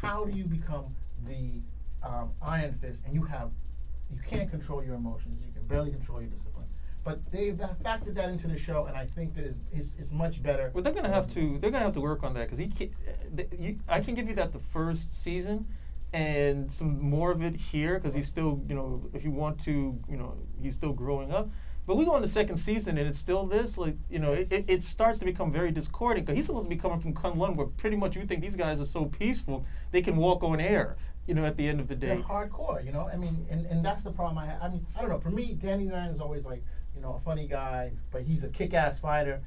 How 0.00 0.24
do 0.24 0.36
you 0.36 0.44
become 0.44 0.94
the 1.26 1.60
um, 2.06 2.30
Iron 2.42 2.78
Fist 2.80 3.00
and 3.06 3.14
you 3.14 3.22
have 3.24 3.50
you 4.12 4.20
can't 4.26 4.50
control 4.50 4.82
your 4.82 4.94
emotions, 4.94 5.42
you 5.44 5.52
can 5.52 5.66
barely 5.66 5.90
control 5.90 6.20
your 6.20 6.30
discipline. 6.30 6.66
But 7.04 7.20
they've 7.30 7.54
factored 7.54 8.14
that 8.14 8.28
into 8.28 8.48
the 8.48 8.58
show, 8.58 8.84
and 8.86 8.96
I 8.96 9.06
think 9.06 9.34
that 9.36 9.44
is 9.44 9.56
is, 9.72 9.94
is 9.98 10.10
much 10.10 10.42
better. 10.42 10.70
Well, 10.74 10.82
they're 10.82 10.92
gonna 10.92 11.08
have 11.08 11.32
to. 11.34 11.58
They're 11.58 11.70
gonna 11.70 11.84
have 11.84 11.94
to 11.94 12.00
work 12.00 12.22
on 12.22 12.34
that 12.34 12.44
because 12.44 12.58
he. 12.58 12.66
Can't, 12.68 12.90
th- 13.36 13.48
you, 13.58 13.78
I 13.88 14.00
can 14.00 14.14
give 14.14 14.28
you 14.28 14.34
that 14.34 14.52
the 14.52 14.58
first 14.58 15.16
season, 15.22 15.66
and 16.12 16.70
some 16.70 17.00
more 17.00 17.30
of 17.30 17.42
it 17.42 17.54
here 17.54 17.94
because 17.94 18.14
he's 18.14 18.26
still, 18.26 18.62
you 18.68 18.74
know, 18.74 19.02
if 19.12 19.24
you 19.24 19.30
want 19.30 19.60
to, 19.60 19.98
you 20.08 20.16
know, 20.16 20.34
he's 20.60 20.74
still 20.74 20.92
growing 20.92 21.32
up. 21.32 21.50
But 21.86 21.96
we 21.96 22.04
go 22.04 22.12
on 22.12 22.22
the 22.22 22.28
second 22.28 22.58
season 22.58 22.98
and 22.98 23.08
it's 23.08 23.18
still 23.18 23.46
this, 23.46 23.78
like, 23.78 23.96
you 24.10 24.18
know, 24.18 24.32
it, 24.34 24.64
it, 24.68 24.82
starts 24.82 25.18
to 25.20 25.24
become 25.24 25.50
very 25.50 25.70
discordant 25.70 26.26
because 26.26 26.36
he's 26.36 26.44
supposed 26.44 26.66
to 26.66 26.68
be 26.68 26.76
coming 26.76 27.00
from 27.00 27.14
Kunlun 27.14 27.56
where 27.56 27.66
pretty 27.66 27.96
much 27.96 28.14
you 28.14 28.26
think 28.26 28.42
these 28.42 28.56
guys 28.56 28.78
are 28.78 28.84
so 28.84 29.06
peaceful 29.06 29.64
they 29.90 30.02
can 30.02 30.16
walk 30.16 30.42
on 30.42 30.60
air, 30.60 30.96
you 31.26 31.34
know, 31.34 31.46
at 31.46 31.56
the 31.56 31.66
end 31.66 31.80
of 31.80 31.88
the 31.88 31.94
They're 31.94 32.16
day. 32.16 32.22
hardcore, 32.22 32.84
you 32.84 32.92
know. 32.92 33.08
I 33.10 33.16
mean, 33.16 33.46
and, 33.50 33.64
and 33.66 33.82
that's 33.82 34.04
the 34.04 34.12
problem 34.12 34.36
I 34.36 34.46
have. 34.46 34.62
I 34.62 34.68
mean, 34.68 34.86
I 34.96 35.00
don't 35.00 35.08
know. 35.08 35.18
For 35.18 35.30
me, 35.30 35.54
Danny 35.54 35.88
Rand 35.88 36.14
is 36.14 36.20
always 36.20 36.44
like, 36.44 36.62
you 36.94 37.00
know, 37.00 37.14
a 37.14 37.20
funny 37.20 37.46
guy, 37.46 37.92
but 38.10 38.20
he's 38.20 38.44
a 38.44 38.48
kick-ass 38.48 38.98
fighter. 38.98 39.40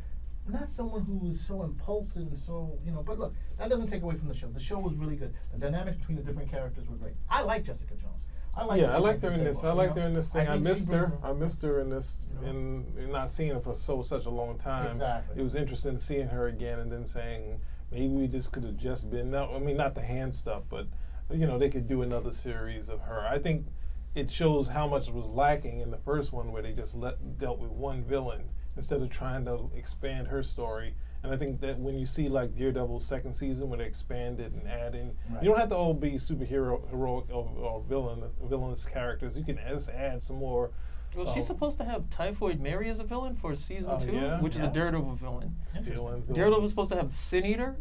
Not 0.47 0.71
someone 0.71 1.03
who 1.03 1.29
is 1.29 1.45
so 1.45 1.63
impulsive 1.63 2.23
and 2.23 2.37
so, 2.37 2.77
you 2.83 2.91
know. 2.91 3.03
But 3.03 3.19
look, 3.19 3.35
that 3.57 3.69
doesn't 3.69 3.87
take 3.87 4.01
away 4.01 4.15
from 4.15 4.27
the 4.27 4.35
show. 4.35 4.47
The 4.47 4.59
show 4.59 4.79
was 4.79 4.95
really 4.95 5.15
good. 5.15 5.33
The 5.53 5.59
dynamics 5.59 5.97
between 5.97 6.17
the 6.17 6.23
different 6.23 6.49
characters 6.49 6.87
were 6.87 6.95
great. 6.95 7.13
I 7.29 7.41
like 7.43 7.63
Jessica 7.63 7.93
Jones. 7.95 8.23
I 8.53 8.65
like. 8.65 8.81
yeah, 8.81 8.91
I 8.91 8.95
she 8.95 9.01
liked 9.01 9.23
her 9.23 9.31
in 9.31 9.43
this. 9.43 9.63
I 9.63 9.69
you 9.69 9.75
liked 9.75 9.97
her 9.97 10.05
in 10.07 10.13
this 10.13 10.31
thing. 10.31 10.47
I, 10.47 10.55
she 10.55 10.63
missed 10.63 10.91
her. 10.91 11.13
I 11.23 11.31
missed 11.31 11.61
her 11.61 11.79
in 11.79 11.89
this, 11.89 12.33
You 12.41 12.45
know? 12.45 12.49
in, 12.49 12.85
in 12.97 13.11
not 13.11 13.31
seeing 13.31 13.51
her 13.51 13.59
for 13.59 13.75
so 13.75 14.01
such 14.01 14.25
a 14.25 14.29
long 14.29 14.57
time. 14.57 14.91
Exactly. 14.91 15.39
It 15.39 15.43
was 15.43 15.55
interesting 15.55 15.99
seeing 15.99 16.27
her 16.27 16.47
again, 16.47 16.79
and 16.79 16.91
then 16.91 17.05
saying 17.05 17.61
maybe 17.91 18.07
we 18.07 18.27
just 18.27 18.51
could 18.51 18.63
have 18.63 18.77
just 18.77 19.09
been. 19.09 19.31
No, 19.31 19.53
I 19.55 19.59
mean 19.59 19.77
not 19.77 19.95
the 19.95 20.01
hand 20.01 20.33
stuff, 20.33 20.63
but 20.69 20.87
you 21.31 21.45
know 21.45 21.57
they 21.57 21.69
could 21.69 21.87
do 21.87 22.01
another 22.01 22.31
series 22.31 22.89
of 22.89 23.01
her. 23.01 23.25
I 23.25 23.39
think 23.39 23.67
it 24.15 24.29
shows 24.29 24.67
how 24.67 24.87
much 24.87 25.07
was 25.07 25.29
lacking 25.29 25.79
in 25.79 25.91
the 25.91 25.97
first 25.97 26.33
one, 26.33 26.51
where 26.51 26.61
they 26.61 26.73
just 26.73 26.95
let 26.95 27.37
dealt 27.39 27.59
with 27.59 27.71
one 27.71 28.03
villain 28.03 28.43
instead 28.77 29.01
of 29.01 29.09
trying 29.09 29.45
to 29.45 29.69
expand 29.75 30.27
her 30.27 30.41
story. 30.43 30.95
And 31.23 31.31
I 31.31 31.37
think 31.37 31.61
that 31.61 31.77
when 31.77 31.97
you 31.99 32.05
see 32.07 32.29
like 32.29 32.55
Daredevil's 32.57 33.05
second 33.05 33.35
season, 33.35 33.69
when 33.69 33.79
they 33.79 33.85
expand 33.85 34.39
it 34.39 34.53
and 34.53 34.67
add 34.67 34.95
in, 34.95 35.13
Right. 35.29 35.43
you 35.43 35.49
don't 35.49 35.59
have 35.59 35.69
to 35.69 35.75
all 35.75 35.93
be 35.93 36.13
superhero, 36.13 36.89
heroic, 36.89 37.25
or, 37.29 37.47
or 37.59 37.81
villain, 37.87 38.23
villainous 38.43 38.85
characters. 38.85 39.37
You 39.37 39.43
can 39.43 39.59
just 39.69 39.89
add 39.89 40.23
some 40.23 40.37
more. 40.37 40.71
Well, 41.15 41.25
she's 41.33 41.43
um, 41.49 41.55
supposed 41.55 41.77
to 41.77 41.83
have 41.83 42.09
Typhoid 42.09 42.59
Mary 42.59 42.89
as 42.89 42.97
a 42.99 43.03
villain 43.03 43.35
for 43.35 43.53
season 43.53 43.99
two, 43.99 44.13
yeah? 44.13 44.39
which 44.41 44.55
is 44.55 44.61
Yeah. 44.61 44.69
a 44.69 44.73
Daredevil 44.73 45.15
villain. 45.15 45.55
stealing. 45.67 46.21
Daredevil 46.31 46.61
was 46.61 46.71
supposed 46.71 46.91
to 46.91 46.97
have 46.97 47.11
Sin 47.13 47.45
Eater. 47.45 47.75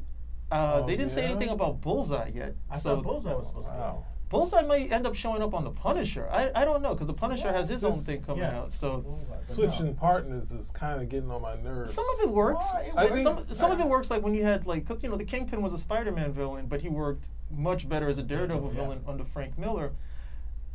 Uh, 0.52 0.80
Oh, 0.82 0.86
they 0.86 0.96
didn't 0.96 1.12
say 1.12 1.24
anything 1.24 1.48
about 1.48 1.80
Bullseye 1.80 2.32
yet. 2.34 2.56
I 2.68 2.76
so 2.76 2.96
thought 2.96 3.04
Bullseye 3.04 3.32
was 3.34 3.46
supposed 3.46 3.68
to 3.68 3.72
be. 3.72 3.78
Wow. 3.78 4.04
Bullseye 4.30 4.62
might 4.62 4.92
end 4.92 5.08
up 5.08 5.16
showing 5.16 5.42
up 5.42 5.54
on 5.54 5.64
the 5.64 5.72
Punisher. 5.72 6.28
I, 6.30 6.52
I 6.54 6.64
don't 6.64 6.82
know 6.82 6.94
because 6.94 7.08
the 7.08 7.12
Punisher 7.12 7.52
has 7.52 7.68
his 7.68 7.82
own 7.82 7.94
thing 7.94 8.22
coming 8.22 8.44
yeah. 8.44 8.60
out. 8.60 8.72
So 8.72 9.18
Switching 9.44 9.86
no. 9.86 9.92
partners 9.94 10.52
is 10.52 10.70
kind 10.70 11.02
of 11.02 11.08
getting 11.08 11.30
on 11.32 11.42
my 11.42 11.56
nerves. 11.56 11.92
some 11.92 12.08
of 12.14 12.20
it 12.20 12.28
works. 12.28 12.64
Well, 12.72 12.82
it 12.82 12.92
I 12.96 13.04
works. 13.04 13.14
think- 13.14 13.24
some 13.24 13.54
some 13.54 13.70
of 13.72 13.80
it 13.80 13.86
works 13.86 14.08
like 14.08 14.22
when 14.22 14.32
you 14.34 14.44
had 14.44 14.66
like 14.66 14.86
because 14.86 15.02
you 15.02 15.08
know 15.08 15.16
the 15.16 15.24
Kingpin 15.24 15.60
was 15.60 15.72
a 15.72 15.78
Spider-Man 15.78 16.32
villain, 16.32 16.66
but 16.66 16.80
he 16.80 16.88
worked 16.88 17.26
much 17.50 17.88
better 17.88 18.08
as 18.08 18.18
a 18.18 18.22
Daredevil 18.22 18.68
Yeah. 18.72 18.80
villain 18.80 19.02
under 19.06 19.24
Frank 19.24 19.58
Miller. 19.58 19.90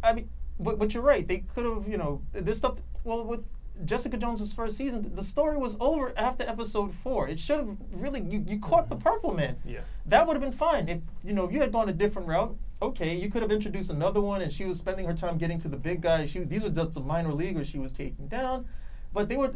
I 0.03 0.11
mean, 0.11 0.29
but 0.59 0.77
but 0.77 0.93
you're 0.93 1.01
right. 1.03 1.25
They 1.25 1.45
could 1.55 1.63
have 1.63 1.87
you 1.87 1.97
know 1.97 2.21
this 2.33 2.57
stuff. 2.57 2.75
Well, 3.05 3.23
with 3.23 3.45
Jessica 3.85 4.17
Jones's 4.17 4.51
first 4.51 4.75
season, 4.75 5.15
the 5.15 5.23
story 5.23 5.55
was 5.55 5.77
over 5.79 6.13
after 6.17 6.43
episode 6.43 6.93
four. 7.03 7.29
It 7.29 7.39
should 7.39 7.59
have 7.59 7.77
really 7.93 8.19
you, 8.19 8.43
you 8.45 8.59
caught 8.59 8.89
the 8.89 8.95
mm-hmm. 8.95 9.03
Purple 9.07 9.33
Man. 9.33 9.57
Yeah. 9.63 9.81
That 10.05 10.27
would 10.27 10.35
have 10.35 10.41
been 10.41 10.51
fine 10.51 10.89
if 10.89 10.99
you 11.23 11.33
know 11.33 11.45
if 11.45 11.53
you 11.53 11.61
had 11.61 11.71
gone 11.71 11.87
a 11.87 11.93
different 11.93 12.27
route. 12.27 12.57
Okay, 12.81 13.15
you 13.15 13.29
could 13.29 13.41
have 13.41 13.51
introduced 13.51 13.89
another 13.89 14.19
one, 14.19 14.41
and 14.41 14.51
she 14.51 14.65
was 14.65 14.77
spending 14.77 15.05
her 15.05 15.13
time 15.13 15.37
getting 15.37 15.57
to 15.59 15.67
the 15.67 15.77
big 15.77 16.01
guy. 16.01 16.25
She 16.25 16.39
these 16.39 16.63
were 16.63 16.69
just 16.69 16.93
the 16.93 16.99
minor 16.99 17.33
leaguers 17.33 17.67
she 17.67 17.79
was 17.79 17.93
taking 17.93 18.27
down, 18.27 18.65
but 19.13 19.29
they 19.29 19.37
were 19.37 19.53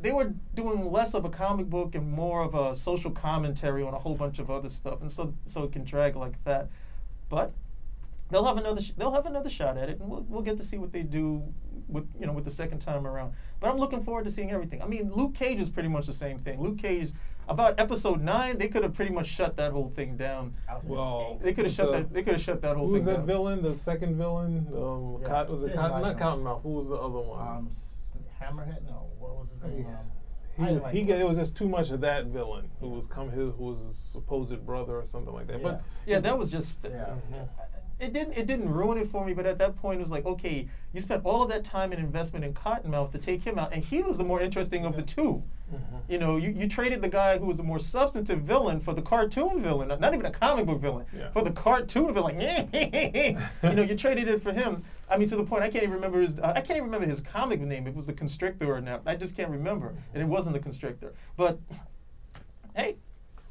they 0.00 0.12
were 0.12 0.32
doing 0.54 0.90
less 0.90 1.14
of 1.14 1.24
a 1.24 1.30
comic 1.30 1.66
book 1.66 1.94
and 1.96 2.10
more 2.10 2.42
of 2.42 2.54
a 2.54 2.74
social 2.74 3.10
commentary 3.10 3.82
on 3.82 3.92
a 3.92 3.98
whole 3.98 4.14
bunch 4.14 4.38
of 4.38 4.50
other 4.50 4.70
stuff, 4.70 5.00
and 5.00 5.10
so 5.10 5.34
so 5.46 5.64
it 5.64 5.72
can 5.72 5.84
drag 5.84 6.14
like 6.14 6.42
that. 6.44 6.68
But 7.28 7.52
they'll 8.30 8.44
have 8.44 8.56
another 8.56 8.80
sh- 8.80 8.92
they'll 8.96 9.12
have 9.12 9.26
another 9.26 9.50
shot 9.50 9.76
at 9.76 9.88
it, 9.88 9.98
and 10.00 10.08
we'll, 10.08 10.24
we'll 10.28 10.42
get 10.42 10.56
to 10.58 10.64
see 10.64 10.78
what 10.78 10.92
they 10.92 11.02
do 11.02 11.42
with 11.88 12.06
you 12.20 12.26
know 12.26 12.32
with 12.32 12.44
the 12.44 12.50
second 12.52 12.78
time 12.78 13.04
around. 13.04 13.32
But 13.58 13.70
I'm 13.70 13.78
looking 13.78 14.04
forward 14.04 14.24
to 14.24 14.30
seeing 14.30 14.52
everything. 14.52 14.80
I 14.80 14.86
mean, 14.86 15.12
Luke 15.12 15.34
Cage 15.34 15.58
is 15.58 15.68
pretty 15.68 15.88
much 15.88 16.06
the 16.06 16.14
same 16.14 16.38
thing. 16.38 16.60
Luke 16.60 16.78
Cage, 16.78 17.10
about 17.50 17.78
episode 17.78 18.22
nine, 18.22 18.56
they 18.58 18.68
could 18.68 18.82
have 18.82 18.94
pretty 18.94 19.12
much 19.12 19.26
shut 19.26 19.56
that 19.56 19.72
whole 19.72 19.90
thing 19.90 20.16
down. 20.16 20.54
Well, 20.84 21.38
They 21.42 21.52
could 21.52 21.64
have 21.66 21.74
shut 21.74 21.86
the- 21.90 21.92
that. 21.98 22.12
They 22.12 22.22
could 22.22 22.34
have 22.34 22.42
shut 22.42 22.62
that 22.62 22.76
whole 22.76 22.86
thing. 22.86 22.86
Down. 22.86 22.88
Who 22.88 22.92
was 22.94 23.04
thing 23.04 23.12
that 23.14 23.18
down. 23.18 23.26
villain? 23.26 23.62
The 23.62 23.74
second 23.74 24.16
villain? 24.16 24.66
Um, 24.74 25.18
Yeah, 25.20 25.26
Cot- 25.28 25.50
was 25.50 25.62
it 25.62 25.66
didn't 25.68 25.80
Cotton? 25.80 26.02
like 26.02 26.18
Not. 26.18 26.38
Cottonmouth. 26.38 26.62
Who 26.62 26.68
was 26.70 26.88
the 26.88 26.94
other 26.96 27.18
one? 27.20 27.40
Um, 27.48 27.70
Hammerhead? 28.40 28.84
No. 28.86 29.06
What 29.18 29.36
was 29.36 29.48
his 29.50 29.62
name? 29.62 29.86
Yeah. 29.88 29.98
Um, 29.98 30.06
he 30.56 30.62
I 30.62 30.66
was, 30.66 30.68
didn't 30.74 30.82
like 30.84 30.94
he 30.94 31.02
got, 31.04 31.18
it 31.20 31.28
was 31.28 31.36
just 31.38 31.56
too 31.56 31.68
much 31.68 31.90
of 31.90 32.00
that 32.00 32.26
villain 32.26 32.70
who 32.80 32.88
was 32.90 33.06
come 33.06 33.30
his 33.30 33.52
who 33.56 33.64
was 33.64 33.82
his 33.82 33.96
supposed 33.96 34.64
brother 34.66 34.96
or 34.98 35.04
something 35.04 35.32
like 35.34 35.46
that. 35.48 35.62
But 35.62 35.82
Yeah, 36.06 36.20
that 36.20 36.38
was 36.38 36.50
just. 36.50 36.84
Yeah. 36.84 37.14
It 38.00 38.12
didn't. 38.14 38.32
It 38.32 38.46
didn't 38.46 38.70
ruin 38.70 38.96
it 38.98 39.10
for 39.10 39.24
me. 39.26 39.34
But 39.34 39.44
at 39.46 39.58
that 39.58 39.76
point, 39.76 40.00
it 40.00 40.02
was 40.02 40.10
like, 40.10 40.24
okay, 40.24 40.68
you 40.94 41.00
spent 41.00 41.24
all 41.24 41.42
of 41.42 41.50
that 41.50 41.64
time 41.64 41.92
and 41.92 42.00
investment 42.00 42.44
in 42.44 42.54
Cottonmouth 42.54 43.12
to 43.12 43.18
take 43.18 43.42
him 43.42 43.58
out, 43.58 43.72
and 43.72 43.84
he 43.84 44.02
was 44.02 44.16
the 44.16 44.24
more 44.24 44.40
interesting 44.40 44.86
of 44.86 44.96
the 44.96 45.02
two. 45.02 45.42
You 46.08 46.18
know, 46.18 46.36
you, 46.36 46.50
you 46.50 46.68
traded 46.68 47.00
the 47.00 47.08
guy 47.08 47.38
who 47.38 47.46
was 47.46 47.60
a 47.60 47.62
more 47.62 47.78
substantive 47.78 48.40
villain 48.40 48.80
for 48.80 48.92
the 48.92 49.02
cartoon 49.02 49.62
villain, 49.62 49.86
not 49.88 50.00
not 50.00 50.14
even 50.14 50.26
a 50.26 50.30
comic 50.30 50.66
book 50.66 50.80
villain, 50.80 51.06
Yeah. 51.16 51.30
for 51.30 51.44
the 51.44 51.52
cartoon 51.52 52.12
villain. 52.12 52.40
you 52.72 53.74
know, 53.74 53.82
you 53.82 53.94
traded 53.96 54.26
it 54.26 54.42
for 54.42 54.52
him. 54.52 54.82
I 55.08 55.16
mean, 55.16 55.28
to 55.28 55.36
the 55.36 55.44
point 55.44 55.62
I 55.62 55.70
can't 55.70 55.84
even 55.84 55.94
remember 55.94 56.20
his. 56.22 56.38
Uh, 56.38 56.52
I 56.56 56.60
can't 56.62 56.78
even 56.78 56.84
remember 56.84 57.06
his 57.06 57.20
comic 57.20 57.60
name. 57.60 57.86
If 57.86 57.90
it 57.92 57.96
was 57.96 58.06
the 58.06 58.12
Constrictor 58.12 58.74
or 58.74 58.80
not. 58.80 59.02
I 59.06 59.14
just 59.14 59.36
can't 59.36 59.50
remember, 59.50 59.94
and 60.14 60.22
it 60.22 60.26
wasn't 60.26 60.54
the 60.54 60.60
Constrictor. 60.60 61.12
But 61.36 61.60
hey, 62.74 62.96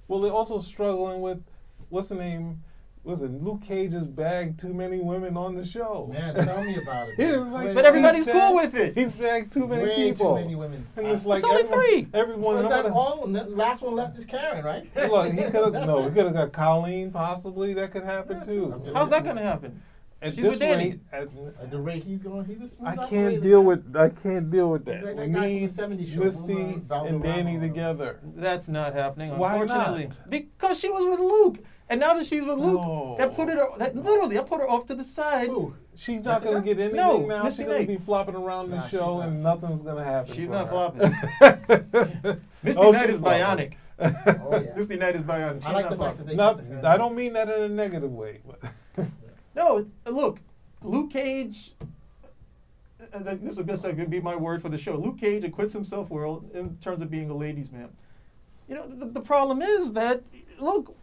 well, 0.07 0.19
they're 0.19 0.31
also 0.33 0.59
struggling 0.59 1.21
with 1.21 1.41
what's 1.89 2.09
the 2.09 2.15
name? 2.15 2.63
Was 3.09 3.23
it 3.23 3.31
Luke 3.43 3.61
Cage's 3.63 4.03
bagged 4.03 4.59
too 4.59 4.71
many 4.71 4.99
women 4.99 5.35
on 5.35 5.55
the 5.55 5.65
show? 5.65 6.11
Man, 6.13 6.35
tell 6.45 6.63
me 6.63 6.75
about 6.77 7.09
it. 7.09 7.15
He 7.15 7.25
was 7.25 7.39
man. 7.39 7.51
like- 7.51 7.65
Way- 7.69 7.73
But 7.73 7.85
everybody's 7.85 8.25
he 8.27 8.31
cool 8.31 8.39
bagged- 8.55 8.73
with 8.73 8.75
it. 8.75 8.93
He's 8.95 9.11
bagged 9.13 9.51
too 9.51 9.67
many 9.67 9.83
way 9.83 9.95
people. 10.11 10.35
Too 10.35 10.41
many 10.43 10.55
women. 10.55 10.85
And 10.95 11.07
it's 11.07 11.25
like 11.25 11.37
It's 11.37 11.45
only 11.45 11.63
everyone, 11.63 11.81
three. 11.85 12.07
Everyone. 12.13 12.55
Was 12.57 12.65
I'm 12.65 12.69
that 12.83 12.85
all? 12.91 13.27
Last 13.27 13.81
one 13.81 13.95
left 13.95 14.15
is 14.19 14.25
Karen, 14.27 14.63
right? 14.63 14.87
Look, 15.09 15.31
he 15.33 15.41
could 15.41 15.53
have 15.55 15.73
no. 15.87 16.03
He 16.03 16.09
could 16.11 16.25
have 16.25 16.33
got 16.35 16.51
Colleen. 16.53 17.09
Possibly 17.11 17.73
that 17.73 17.91
could 17.91 18.03
happen 18.03 18.37
Yeah, 18.37 18.43
too. 18.43 18.91
How's 18.93 19.09
that 19.09 19.23
going 19.23 19.37
to 19.37 19.41
happen? 19.41 19.81
At 20.21 20.33
She's 20.33 20.43
this 20.43 20.49
with 20.51 20.59
Danny. 20.59 20.89
rate, 20.89 20.99
at, 21.13 21.21
At 21.61 21.71
the 21.71 21.79
rate 21.79 22.03
he's 22.03 22.21
going, 22.23 22.43
he's 22.45 22.59
a 22.61 22.67
smooth 22.67 22.99
I 22.99 23.07
can't 23.07 23.41
deal 23.41 23.63
with 23.63 23.95
I 23.95 24.09
can't 24.09 24.51
deal 24.51 24.69
with 24.69 24.85
He's 24.85 24.95
that. 25.01 25.05
like 25.05 25.15
we 25.15 25.21
that 25.21 25.31
guy 25.31 25.39
from 25.39 25.49
need 25.49 25.69
the 25.69 26.05
70s 26.05 26.13
show, 26.13 26.19
Misty 26.23 26.53
Wilmer 26.55 27.07
and 27.07 27.23
Danny 27.23 27.57
together. 27.59 28.19
That's 28.35 28.67
not 28.67 28.93
happening, 28.93 29.37
Why 29.37 29.59
not? 29.59 29.61
unfortunately. 29.61 30.09
Because 30.27 30.77
she 30.79 30.89
was 30.89 31.05
with 31.05 31.19
Luke. 31.21 31.59
And 31.91 31.99
now 32.01 32.13
that 32.15 32.25
she's 32.25 32.43
with 32.43 32.59
Luke, 32.59 32.81
No. 32.81 33.15
that 33.17 33.33
put 33.35 33.47
her 33.47 33.67
that 33.77 33.95
literally 33.95 34.35
that 34.35 34.45
put 34.47 34.59
her 34.59 34.69
off 34.69 34.85
to 34.87 34.95
the 34.95 35.03
side. 35.05 35.47
Who? 35.47 35.73
She's 35.95 36.21
not 36.23 36.35
Jessica? 36.41 36.51
gonna 36.53 36.65
get 36.65 36.79
anything 36.79 36.97
No, 36.97 37.25
now. 37.25 37.43
Misty 37.43 37.63
She's 37.63 37.71
gonna 37.71 37.85
be 37.85 37.97
flopping 37.97 38.35
around 38.35 38.69
the 38.71 38.75
Nah, 38.75 38.81
she's 38.83 38.99
show 38.99 39.17
not. 39.19 39.27
and 39.29 39.41
nothing's 39.41 39.81
gonna 39.81 40.03
happen. 40.03 40.33
She's 40.35 40.47
for 40.47 40.53
not 40.53 40.67
her. 40.67 40.71
flopping. 40.71 42.41
Misty 42.63 42.81
Oh, 42.81 42.91
Knight 42.91 43.05
she's 43.07 43.15
is 43.15 43.21
bionic. 43.21 43.73
Oh, 44.01 44.05
yeah. 44.51 44.75
Misty 44.75 44.97
Knight 44.97 45.15
is 45.15 45.21
bionic. 45.21 45.59
She's 45.61 45.65
I 45.67 45.71
like 45.73 45.89
not 45.89 45.89
the 45.91 45.97
fact 45.97 46.17
flopping. 46.17 46.17
that 46.17 46.27
they 46.27 46.35
Not, 46.35 46.57
put 46.57 46.81
the- 46.81 46.87
I 46.89 46.97
don't 46.97 47.15
mean 47.15 47.33
that 47.33 47.49
in 47.49 47.63
a 47.63 47.69
negative 47.69 48.11
way, 48.11 48.39
but 48.45 48.59
No, 49.59 49.85
look, 50.05 50.39
Luke 50.81 51.11
Cage. 51.11 51.73
uh, 53.13 53.19
This 53.35 53.57
is 53.57 53.65
this 53.65 53.83
is 53.83 53.93
gonna 53.93 54.07
be 54.07 54.21
my 54.21 54.35
word 54.35 54.61
for 54.61 54.69
the 54.69 54.77
show. 54.77 54.95
Luke 54.95 55.19
Cage 55.19 55.43
acquits 55.43 55.73
himself 55.73 56.09
well 56.09 56.45
in 56.53 56.77
terms 56.77 57.01
of 57.01 57.11
being 57.11 57.29
a 57.29 57.35
ladies' 57.35 57.69
man. 57.69 57.89
You 58.69 58.75
know, 58.75 58.87
the, 58.87 59.07
the 59.07 59.19
problem 59.19 59.61
is 59.61 59.91
that 59.93 60.23
look, 60.59 60.95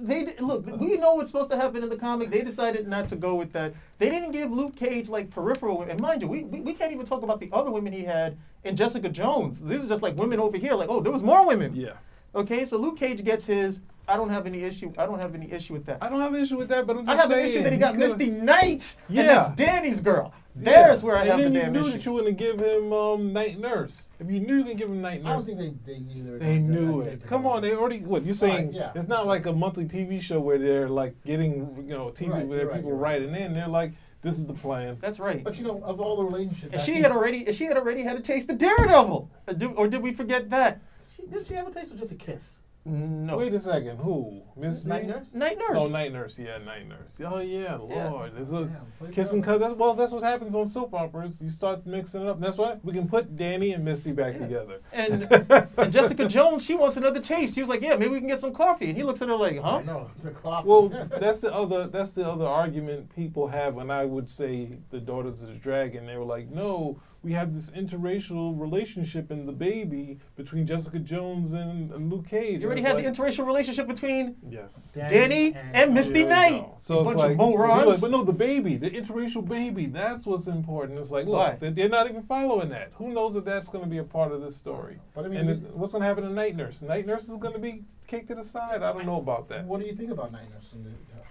they 0.00 0.34
look. 0.40 0.64
We 0.80 0.96
know 0.96 1.16
what's 1.16 1.30
supposed 1.30 1.50
to 1.50 1.58
happen 1.58 1.82
in 1.82 1.90
the 1.90 1.96
comic. 1.96 2.30
They 2.30 2.40
decided 2.40 2.88
not 2.88 3.06
to 3.10 3.16
go 3.16 3.34
with 3.34 3.52
that. 3.52 3.74
They 3.98 4.08
didn't 4.08 4.32
give 4.32 4.50
Luke 4.50 4.74
Cage 4.74 5.10
like 5.10 5.28
peripheral. 5.28 5.82
And 5.82 6.00
mind 6.00 6.22
you, 6.22 6.28
we, 6.28 6.44
we, 6.44 6.60
we 6.62 6.72
can't 6.72 6.92
even 6.92 7.04
talk 7.04 7.22
about 7.22 7.38
the 7.38 7.50
other 7.52 7.70
women 7.70 7.92
he 7.92 8.04
had 8.04 8.38
in 8.64 8.76
Jessica 8.76 9.10
Jones. 9.10 9.60
These 9.60 9.84
are 9.84 9.88
just 9.88 10.02
like 10.02 10.16
women 10.16 10.40
over 10.40 10.56
here. 10.56 10.72
Like, 10.72 10.88
oh, 10.88 11.00
there 11.00 11.12
was 11.12 11.22
more 11.22 11.46
women. 11.46 11.74
yeah. 11.76 11.92
Okay, 12.36 12.64
so 12.66 12.76
Luke 12.76 12.98
Cage 12.98 13.24
gets 13.24 13.46
his. 13.46 13.80
I 14.08 14.16
don't 14.16 14.28
have 14.30 14.46
any 14.46 14.62
issue. 14.62 14.92
I 14.98 15.06
don't 15.06 15.20
have 15.20 15.34
any 15.34 15.50
issue 15.50 15.72
with 15.72 15.84
that. 15.86 15.98
I 16.00 16.08
don't 16.08 16.20
have 16.20 16.32
an 16.32 16.40
issue 16.40 16.56
with 16.56 16.68
that, 16.68 16.86
but 16.86 16.96
I'm 16.96 17.06
just 17.06 17.18
I 17.18 17.22
have 17.22 17.30
an 17.30 17.38
issue 17.44 17.62
that 17.64 17.72
he 17.72 17.78
got 17.78 17.94
could've- 17.94 18.18
Misty 18.18 18.30
Knight, 18.30 18.96
Yeah. 19.08 19.20
and 19.22 19.28
that's 19.30 19.50
Danny's 19.52 20.00
girl. 20.00 20.32
There's 20.54 21.02
where 21.02 21.16
I 21.16 21.22
and 21.22 21.28
have 21.30 21.38
then 21.40 21.52
the 21.54 21.60
you 21.60 21.70
knew 21.70 21.80
issue. 21.80 21.90
that 21.92 22.06
you 22.06 22.12
were 22.12 22.20
gonna 22.20 22.32
give 22.32 22.60
him 22.60 22.92
um, 22.92 23.32
night 23.32 23.58
nurse. 23.58 24.08
If 24.20 24.30
you 24.30 24.38
knew 24.40 24.58
you 24.58 24.64
could 24.64 24.78
give 24.78 24.88
him 24.88 25.02
night 25.02 25.22
nurse, 25.24 25.30
I 25.30 25.32
don't 25.34 25.44
think 25.58 25.84
they, 25.84 25.92
they 25.94 25.98
knew 25.98 26.38
they 26.38 26.46
they 26.46 26.58
knew 26.60 27.00
it. 27.00 27.20
they 27.22 27.26
Come 27.28 27.46
on, 27.46 27.60
they 27.62 27.74
already. 27.74 27.98
What 28.00 28.24
you 28.24 28.32
saying? 28.32 28.72
yeah. 28.72 28.92
It's 28.94 29.08
not 29.08 29.26
like 29.26 29.46
a 29.46 29.52
monthly 29.52 29.84
TV 29.86 30.20
show 30.22 30.38
where 30.40 30.58
they're 30.58 30.88
like 30.88 31.14
getting 31.24 31.84
you 31.86 31.94
know 31.94 32.06
TV 32.10 32.30
Right, 32.30 32.46
where 32.46 32.66
right, 32.68 32.76
people 32.76 32.92
right. 32.92 33.20
writing 33.20 33.34
in. 33.34 33.52
They're 33.54 33.66
like, 33.68 33.92
this 34.22 34.38
is 34.38 34.46
the 34.46 34.54
plan. 34.54 34.96
That's 35.00 35.18
right. 35.18 35.42
But 35.44 35.58
you 35.58 35.64
know, 35.64 35.82
of 35.84 36.00
all 36.00 36.16
the 36.16 36.24
relationships, 36.24 36.72
and 36.72 36.80
I 36.80 36.84
she 36.84 36.92
think- 36.92 37.02
had 37.04 37.12
already, 37.12 37.52
she 37.52 37.64
had 37.64 37.76
already 37.76 38.02
had 38.02 38.16
a 38.16 38.20
taste 38.20 38.48
of 38.48 38.56
Daredevil, 38.56 39.28
Uh, 39.48 39.52
do- 39.52 39.72
or 39.72 39.88
did 39.88 40.00
we 40.00 40.12
forget 40.12 40.48
that? 40.50 40.80
She, 41.26 41.34
did 41.38 41.46
she 41.46 41.54
have 41.54 41.66
a 41.66 41.70
taste 41.72 41.92
or 41.92 41.96
just 41.96 42.12
a 42.12 42.16
kiss? 42.16 42.60
No. 42.88 43.38
Wait 43.38 43.52
a 43.52 43.58
second. 43.58 43.96
Who? 43.96 44.42
Miss 44.56 44.84
Night 44.84 45.08
nurse? 45.08 45.34
Night 45.34 45.58
oh, 45.60 45.72
Nurse. 45.72 45.82
Oh, 45.82 45.88
night 45.88 46.12
nurse. 46.12 46.38
Yeah, 46.38 46.58
night 46.58 46.86
nurse. 46.86 47.20
Oh 47.20 47.40
yeah, 47.40 47.76
Yeah. 47.90 48.10
Lord. 48.10 48.36
There's 48.36 48.52
a 48.52 48.66
Damn, 48.66 48.76
play 49.00 49.10
kissing 49.10 49.42
together. 49.42 49.58
cousin. 49.64 49.78
Well, 49.78 49.94
that's 49.94 50.12
what 50.12 50.22
happens 50.22 50.54
on 50.54 50.68
soap 50.68 50.94
operas. 50.94 51.40
You 51.42 51.50
start 51.50 51.84
mixing 51.84 52.22
it 52.22 52.28
up. 52.28 52.38
That's 52.38 52.56
why 52.56 52.78
we 52.84 52.92
can 52.92 53.08
put 53.08 53.34
Danny 53.34 53.72
and 53.72 53.84
Misty 53.84 54.12
back 54.12 54.34
Yeah. 54.34 54.38
together. 54.38 54.78
And, 54.92 55.22
and 55.78 55.92
Jessica 55.92 56.28
Jones, 56.28 56.64
she 56.64 56.76
wants 56.76 56.96
another 56.96 57.18
taste. 57.18 57.56
He 57.56 57.60
was 57.60 57.68
like, 57.68 57.82
"Yeah, 57.82 57.96
maybe 57.96 58.12
we 58.12 58.20
can 58.20 58.28
get 58.28 58.38
some 58.38 58.54
coffee." 58.54 58.88
And 58.90 58.96
he 58.96 59.02
looks 59.02 59.20
at 59.20 59.26
her 59.26 59.34
like, 59.34 59.58
"Huh?" 59.60 59.80
No, 59.80 59.92
know 59.92 60.10
the 60.22 60.30
coffee. 60.30 60.68
Well, 60.68 60.88
that's 61.20 61.40
the 61.40 61.52
other 61.52 61.88
that's 61.88 62.12
the 62.12 62.24
other 62.30 62.46
argument 62.46 63.12
people 63.16 63.48
have 63.48 63.74
when 63.74 63.90
I 63.90 64.04
would 64.04 64.30
say 64.30 64.78
the 64.90 65.00
Daughters 65.00 65.42
of 65.42 65.48
the 65.48 65.54
Dragon. 65.54 66.06
They 66.06 66.16
were 66.16 66.24
like, 66.24 66.50
no, 66.50 67.00
we 67.26 67.32
have 67.32 67.52
this 67.52 67.70
interracial 67.70 68.58
relationship 68.58 69.32
in 69.32 69.46
the 69.46 69.52
baby 69.52 70.20
between 70.36 70.64
Jessica 70.64 71.00
Jones 71.00 71.50
and, 71.50 71.90
and 71.90 72.08
Luke 72.08 72.28
Cage. 72.28 72.60
You 72.60 72.66
already 72.66 72.82
had 72.82 73.00
it's 73.00 73.18
the 73.18 73.24
interracial 73.24 73.44
relationship 73.44 73.88
between 73.88 74.36
yes. 74.48 74.92
Danny 74.94 75.52
and 75.74 75.92
Misty 75.92 76.22
There 76.22 76.24
we 76.24 76.30
Knight. 76.30 76.66
So 76.76 76.94
You 76.94 77.00
it's 77.00 77.08
bunch 77.08 77.18
like, 77.18 77.30
of 77.32 77.36
morons. 77.38 77.86
like, 77.88 78.00
but 78.00 78.12
no, 78.12 78.22
the 78.22 78.32
baby, 78.32 78.76
the 78.76 78.90
interracial 78.90 79.46
baby, 79.46 79.86
that's 79.86 80.24
what's 80.24 80.46
important. 80.46 81.00
It's 81.00 81.10
like, 81.10 81.26
look, 81.26 81.34
Why? 81.34 81.56
they- 81.58 81.70
they're 81.70 81.88
not 81.88 82.08
even 82.08 82.22
following 82.22 82.68
that. 82.68 82.92
Who 82.94 83.12
knows 83.12 83.34
if 83.34 83.44
that's 83.44 83.68
going 83.68 83.82
to 83.82 83.90
be 83.90 83.98
a 83.98 84.04
part 84.04 84.30
of 84.30 84.40
this 84.40 84.54
story? 84.54 85.00
But 85.12 85.24
I 85.24 85.28
mean, 85.28 85.40
and 85.40 85.50
it- 85.50 85.76
what's 85.76 85.90
going 85.90 86.02
to 86.02 86.06
happen 86.08 86.22
to 86.22 86.30
Night 86.30 86.54
Nurse? 86.54 86.80
Night 86.82 87.06
Nurse 87.06 87.24
is 87.28 87.38
going 87.38 87.54
to 87.54 87.58
be 87.58 87.82
kicked 88.06 88.28
to 88.28 88.36
the 88.36 88.44
side. 88.44 88.84
I 88.84 88.92
don't 88.92 89.04
know 89.04 89.18
about 89.18 89.48
that. 89.48 89.64
What 89.64 89.80
do 89.80 89.86
you 89.86 89.96
think 89.96 90.12
about 90.12 90.30
Night 90.30 90.48
Nurse? 90.48 90.72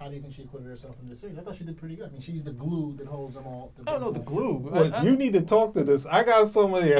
the, 0.00 0.04
how 0.04 0.08
do 0.10 0.16
you 0.16 0.22
think 0.22 0.34
she 0.34 0.42
acquitted 0.42 0.68
herself 0.68 0.96
in 1.02 1.08
this 1.08 1.20
series? 1.20 1.38
I 1.38 1.42
thought 1.42 1.56
she 1.56 1.64
did 1.64 1.76
pretty 1.78 1.96
good. 1.96 2.08
I 2.08 2.12
mean, 2.12 2.20
she's 2.20 2.42
the 2.42 2.52
glue 2.52 2.94
that 2.98 3.06
holds 3.06 3.34
them 3.34 3.46
all. 3.46 3.72
I 3.86 3.92
don't 3.92 4.00
know 4.00 4.12
the 4.12 4.20
glue. 4.20 4.54
Well, 4.70 4.92
I- 4.94 4.98
I- 4.98 5.02
you 5.02 5.16
need 5.16 5.32
to 5.34 5.42
talk 5.42 5.74
to 5.74 5.84
this. 5.84 6.06
I 6.06 6.24
got 6.24 6.48
somebody. 6.48 6.94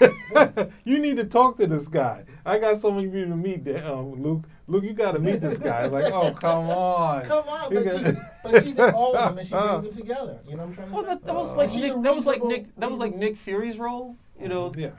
you 0.84 0.98
need 0.98 1.16
to 1.16 1.24
talk 1.24 1.56
to 1.58 1.66
this 1.66 1.88
guy. 1.88 2.24
I 2.46 2.58
got 2.58 2.80
someone 2.80 3.04
you 3.04 3.10
need 3.10 3.28
to 3.28 3.36
meet, 3.36 3.64
that 3.64 3.84
um, 3.90 4.22
Luke. 4.22 4.44
Luke, 4.66 4.84
you 4.84 4.92
got 4.92 5.12
to 5.12 5.18
meet 5.18 5.40
this 5.40 5.58
guy. 5.58 5.86
Like, 5.86 6.12
oh, 6.12 6.32
come 6.40 6.68
on. 6.68 7.24
Come 7.24 7.48
on, 7.48 7.72
but, 7.74 7.84
she, 7.84 8.16
but 8.44 8.64
she's 8.64 8.78
in 8.78 8.90
all 8.94 9.16
of 9.16 9.30
them, 9.30 9.38
and 9.38 9.48
she 9.48 9.54
brings 9.54 9.84
them 9.84 9.94
together. 9.94 10.38
You 10.46 10.56
know 10.56 10.62
what 10.64 10.68
I'm 10.68 10.74
trying 10.74 10.88
to 10.88 10.94
Well, 10.94 11.02
say? 11.04 11.08
that, 11.08 11.24
that 11.26 11.34
was 11.34 11.50
Uh, 11.52 11.56
like 11.56 11.70
she's 11.70 11.80
Nick. 11.80 12.02
That 12.02 12.14
was 12.14 12.26
like 12.26 12.44
Nick. 12.44 12.76
That 12.76 12.90
was 12.90 13.00
like 13.00 13.14
Nick 13.16 13.36
Fury's 13.38 13.78
role. 13.78 14.16
You 14.40 14.48
know, 14.48 14.72
Yeah. 14.76 14.90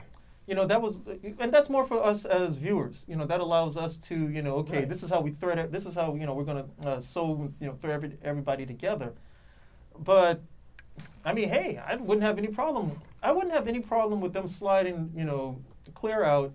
You 0.50 0.56
know 0.56 0.66
that 0.66 0.82
was 0.82 1.00
and 1.38 1.52
that's 1.54 1.70
more 1.70 1.84
for 1.84 2.04
us 2.04 2.24
as 2.24 2.56
viewers 2.56 3.04
you 3.08 3.14
know 3.14 3.24
that 3.24 3.40
allows 3.40 3.76
us 3.76 3.96
to 3.98 4.16
you 4.36 4.42
know 4.42 4.56
okay 4.56 4.78
Right. 4.80 4.88
this 4.88 5.02
is 5.04 5.08
how 5.08 5.20
we 5.20 5.30
thread 5.30 5.58
it 5.60 5.70
this 5.70 5.86
is 5.86 5.94
how 5.94 6.14
you 6.16 6.26
know 6.26 6.34
we're 6.34 6.44
gonna 6.52 6.66
uh, 6.84 7.00
sew 7.00 7.52
you 7.60 7.68
know 7.68 7.74
thread 7.80 7.94
every, 7.94 8.10
everybody 8.24 8.66
together 8.66 9.12
but 10.12 10.40
i 11.24 11.32
mean 11.32 11.48
hey 11.48 11.80
i 11.86 11.94
wouldn't 11.94 12.24
have 12.24 12.36
any 12.36 12.48
problem 12.48 13.00
i 13.22 13.30
wouldn't 13.30 13.54
have 13.54 13.68
any 13.68 13.78
problem 13.78 14.20
with 14.20 14.32
them 14.32 14.48
sliding 14.48 15.12
you 15.14 15.24
know 15.24 15.56
clear 15.94 16.24
out 16.24 16.52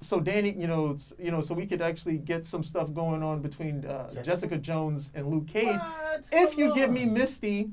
so 0.00 0.20
danny 0.20 0.52
you 0.52 0.66
know 0.66 0.96
you 1.18 1.30
know 1.30 1.42
so 1.42 1.52
we 1.54 1.66
could 1.66 1.82
actually 1.82 2.16
get 2.16 2.46
some 2.46 2.62
stuff 2.62 2.94
going 2.94 3.22
on 3.22 3.40
between 3.40 3.84
uh, 3.84 4.06
Jessica? 4.08 4.22
jessica 4.24 4.56
jones 4.58 5.12
and 5.14 5.26
luke 5.28 5.46
cage 5.48 5.66
What? 5.66 6.24
if 6.32 6.50
Come 6.52 6.58
you 6.60 6.74
give 6.74 6.90
me 6.90 7.04
misty 7.04 7.68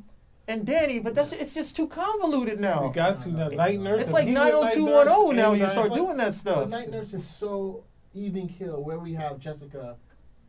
and 0.47 0.65
danny 0.65 0.99
but 0.99 1.13
that's 1.15 1.31
it's 1.33 1.53
just 1.53 1.75
too 1.75 1.87
convoluted 1.87 2.59
now 2.59 2.87
We 2.87 2.93
got 2.93 3.21
to 3.21 3.29
now. 3.29 3.47
Night 3.49 3.79
Nurse. 3.79 4.01
it's 4.01 4.11
like 4.11 4.27
he 4.27 4.33
with 4.33 4.43
Night 4.43 4.53
90210 4.53 5.35
now. 5.35 5.53
You 5.53 5.69
start 5.69 5.93
doing 5.93 6.17
that 6.17 6.33
stuff. 6.33 6.69
Night 6.69 6.89
Nurse 6.89 7.13
is 7.13 7.27
so 7.27 7.83
even 8.13 8.47
kill 8.49 8.83
where 8.83 8.99
we 8.99 9.13
have 9.13 9.39
Jessica 9.39 9.95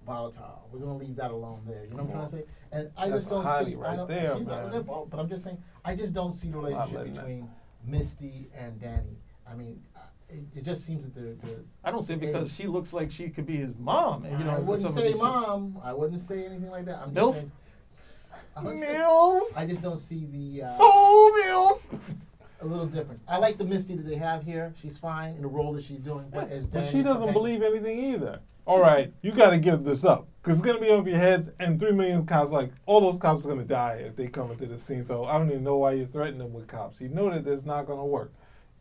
volatile. 0.05 0.69
We're 0.73 0.81
gonna 0.81 0.97
leave 0.97 1.17
that 1.17 1.31
alone 1.31 1.61
there. 1.67 1.85
You 1.85 1.91
know 1.97 2.03
what 2.05 2.15
I'm 2.23 2.29
trying 2.29 2.31
to 2.31 2.37
say? 2.37 2.45
And 2.73 2.91
I 2.97 3.09
That's 3.09 3.21
just 3.25 3.31
don't 3.31 3.45
Heidi 3.45 3.73
see. 3.73 3.77
I 3.77 3.81
right 3.81 3.97
don't, 3.97 4.09
there, 4.09 4.37
she's 4.37 4.47
man. 4.49 4.71
there, 4.71 4.83
but 4.83 5.11
but 5.11 5.21
I'm 5.21 5.29
just 5.29 5.45
saying. 5.45 5.59
I 5.85 5.95
just 5.95 6.13
don't 6.13 6.33
see 6.33 6.49
the 6.51 6.57
relationship 6.59 6.97
letting 6.97 7.15
that- 7.15 7.21
between 7.27 7.49
Misty 7.87 8.49
and 8.57 8.81
Danny. 8.81 9.19
I 9.49 9.55
mean, 9.55 9.83
uh, 9.97 10.01
it, 10.29 10.45
it 10.57 10.65
just 10.65 10.85
seems 10.85 11.05
that 11.05 11.15
they're. 11.15 11.35
they're 11.35 11.61
I 11.85 11.91
don't 11.91 12.03
say 12.03 12.15
it 12.15 12.21
because 12.21 12.53
she 12.55 12.67
looks 12.67 12.93
like 12.93 13.11
she 13.13 13.29
could 13.29 13.47
be 13.47 13.57
his 13.59 13.77
mom. 13.77 14.25
And, 14.25 14.39
you 14.39 14.45
know, 14.45 14.53
I 14.53 14.59
wouldn't 14.61 14.95
say 14.95 15.13
these- 15.13 15.21
mom. 15.21 15.79
I 15.85 15.93
wouldn't 15.93 16.23
say 16.23 16.45
anything 16.47 16.71
like 16.71 16.87
that. 16.87 16.99
I'm 17.03 17.13
Milf? 17.13 17.33
just 17.33 17.39
saying. 17.41 17.53
I'm 18.57 18.65
just- 18.79 18.91
Milf. 18.91 19.41
I 19.57 19.67
just 19.67 19.83
don't 19.83 19.99
see 19.99 20.27
the. 20.27 20.65
Uh, 20.65 20.77
Oh, 20.81 21.79
Milf. 21.91 21.99
a 22.61 22.67
little 22.67 22.87
different. 22.87 23.21
I 23.27 23.39
like 23.39 23.59
the 23.59 23.65
Misty 23.65 23.97
that 23.97 24.07
they 24.07 24.15
have 24.17 24.45
here. 24.45 24.73
She's 24.81 24.97
fine 24.99 25.35
in 25.35 25.43
the 25.43 25.49
role 25.49 25.73
that 25.73 25.83
she's 25.85 25.99
doing. 26.01 26.27
But, 26.33 26.51
as 26.51 26.67
But 26.67 26.87
she 26.87 27.03
doesn't 27.03 27.27
companion- 27.29 27.33
believe 27.35 27.63
anything 27.63 27.99
either. 27.99 28.41
All 28.65 28.79
right, 28.81 29.13
you 29.23 29.33
got 29.33 29.51
to 29.51 29.59
give 29.59 29.83
this 29.83 30.05
up 30.05 30.29
because 30.41 30.59
it's 30.61 30.65
gonna 30.67 30.79
be 30.79 30.89
over 30.91 31.09
your 31.09 31.19
heads, 31.19 31.51
and 31.59 31.81
three 31.81 31.91
million 31.91 32.25
cops. 32.25 32.53
Like 32.53 32.71
all 32.87 33.01
those 33.01 33.19
cops 33.19 33.45
are 33.45 33.49
gonna 33.49 33.65
die 33.65 33.95
if 34.07 34.15
they 34.15 34.29
come 34.29 34.53
into 34.53 34.67
the 34.67 34.79
scene. 34.79 35.05
So 35.05 35.25
I 35.25 35.37
don't 35.37 35.51
even 35.51 35.65
know 35.65 35.79
why 35.79 35.95
you're 35.95 36.07
threatening 36.07 36.39
them 36.39 36.53
with 36.53 36.69
cops. 36.69 37.01
You 37.01 37.09
know 37.09 37.29
that 37.31 37.45
that's 37.45 37.65
not 37.65 37.87
gonna 37.87 38.07
work. 38.07 38.33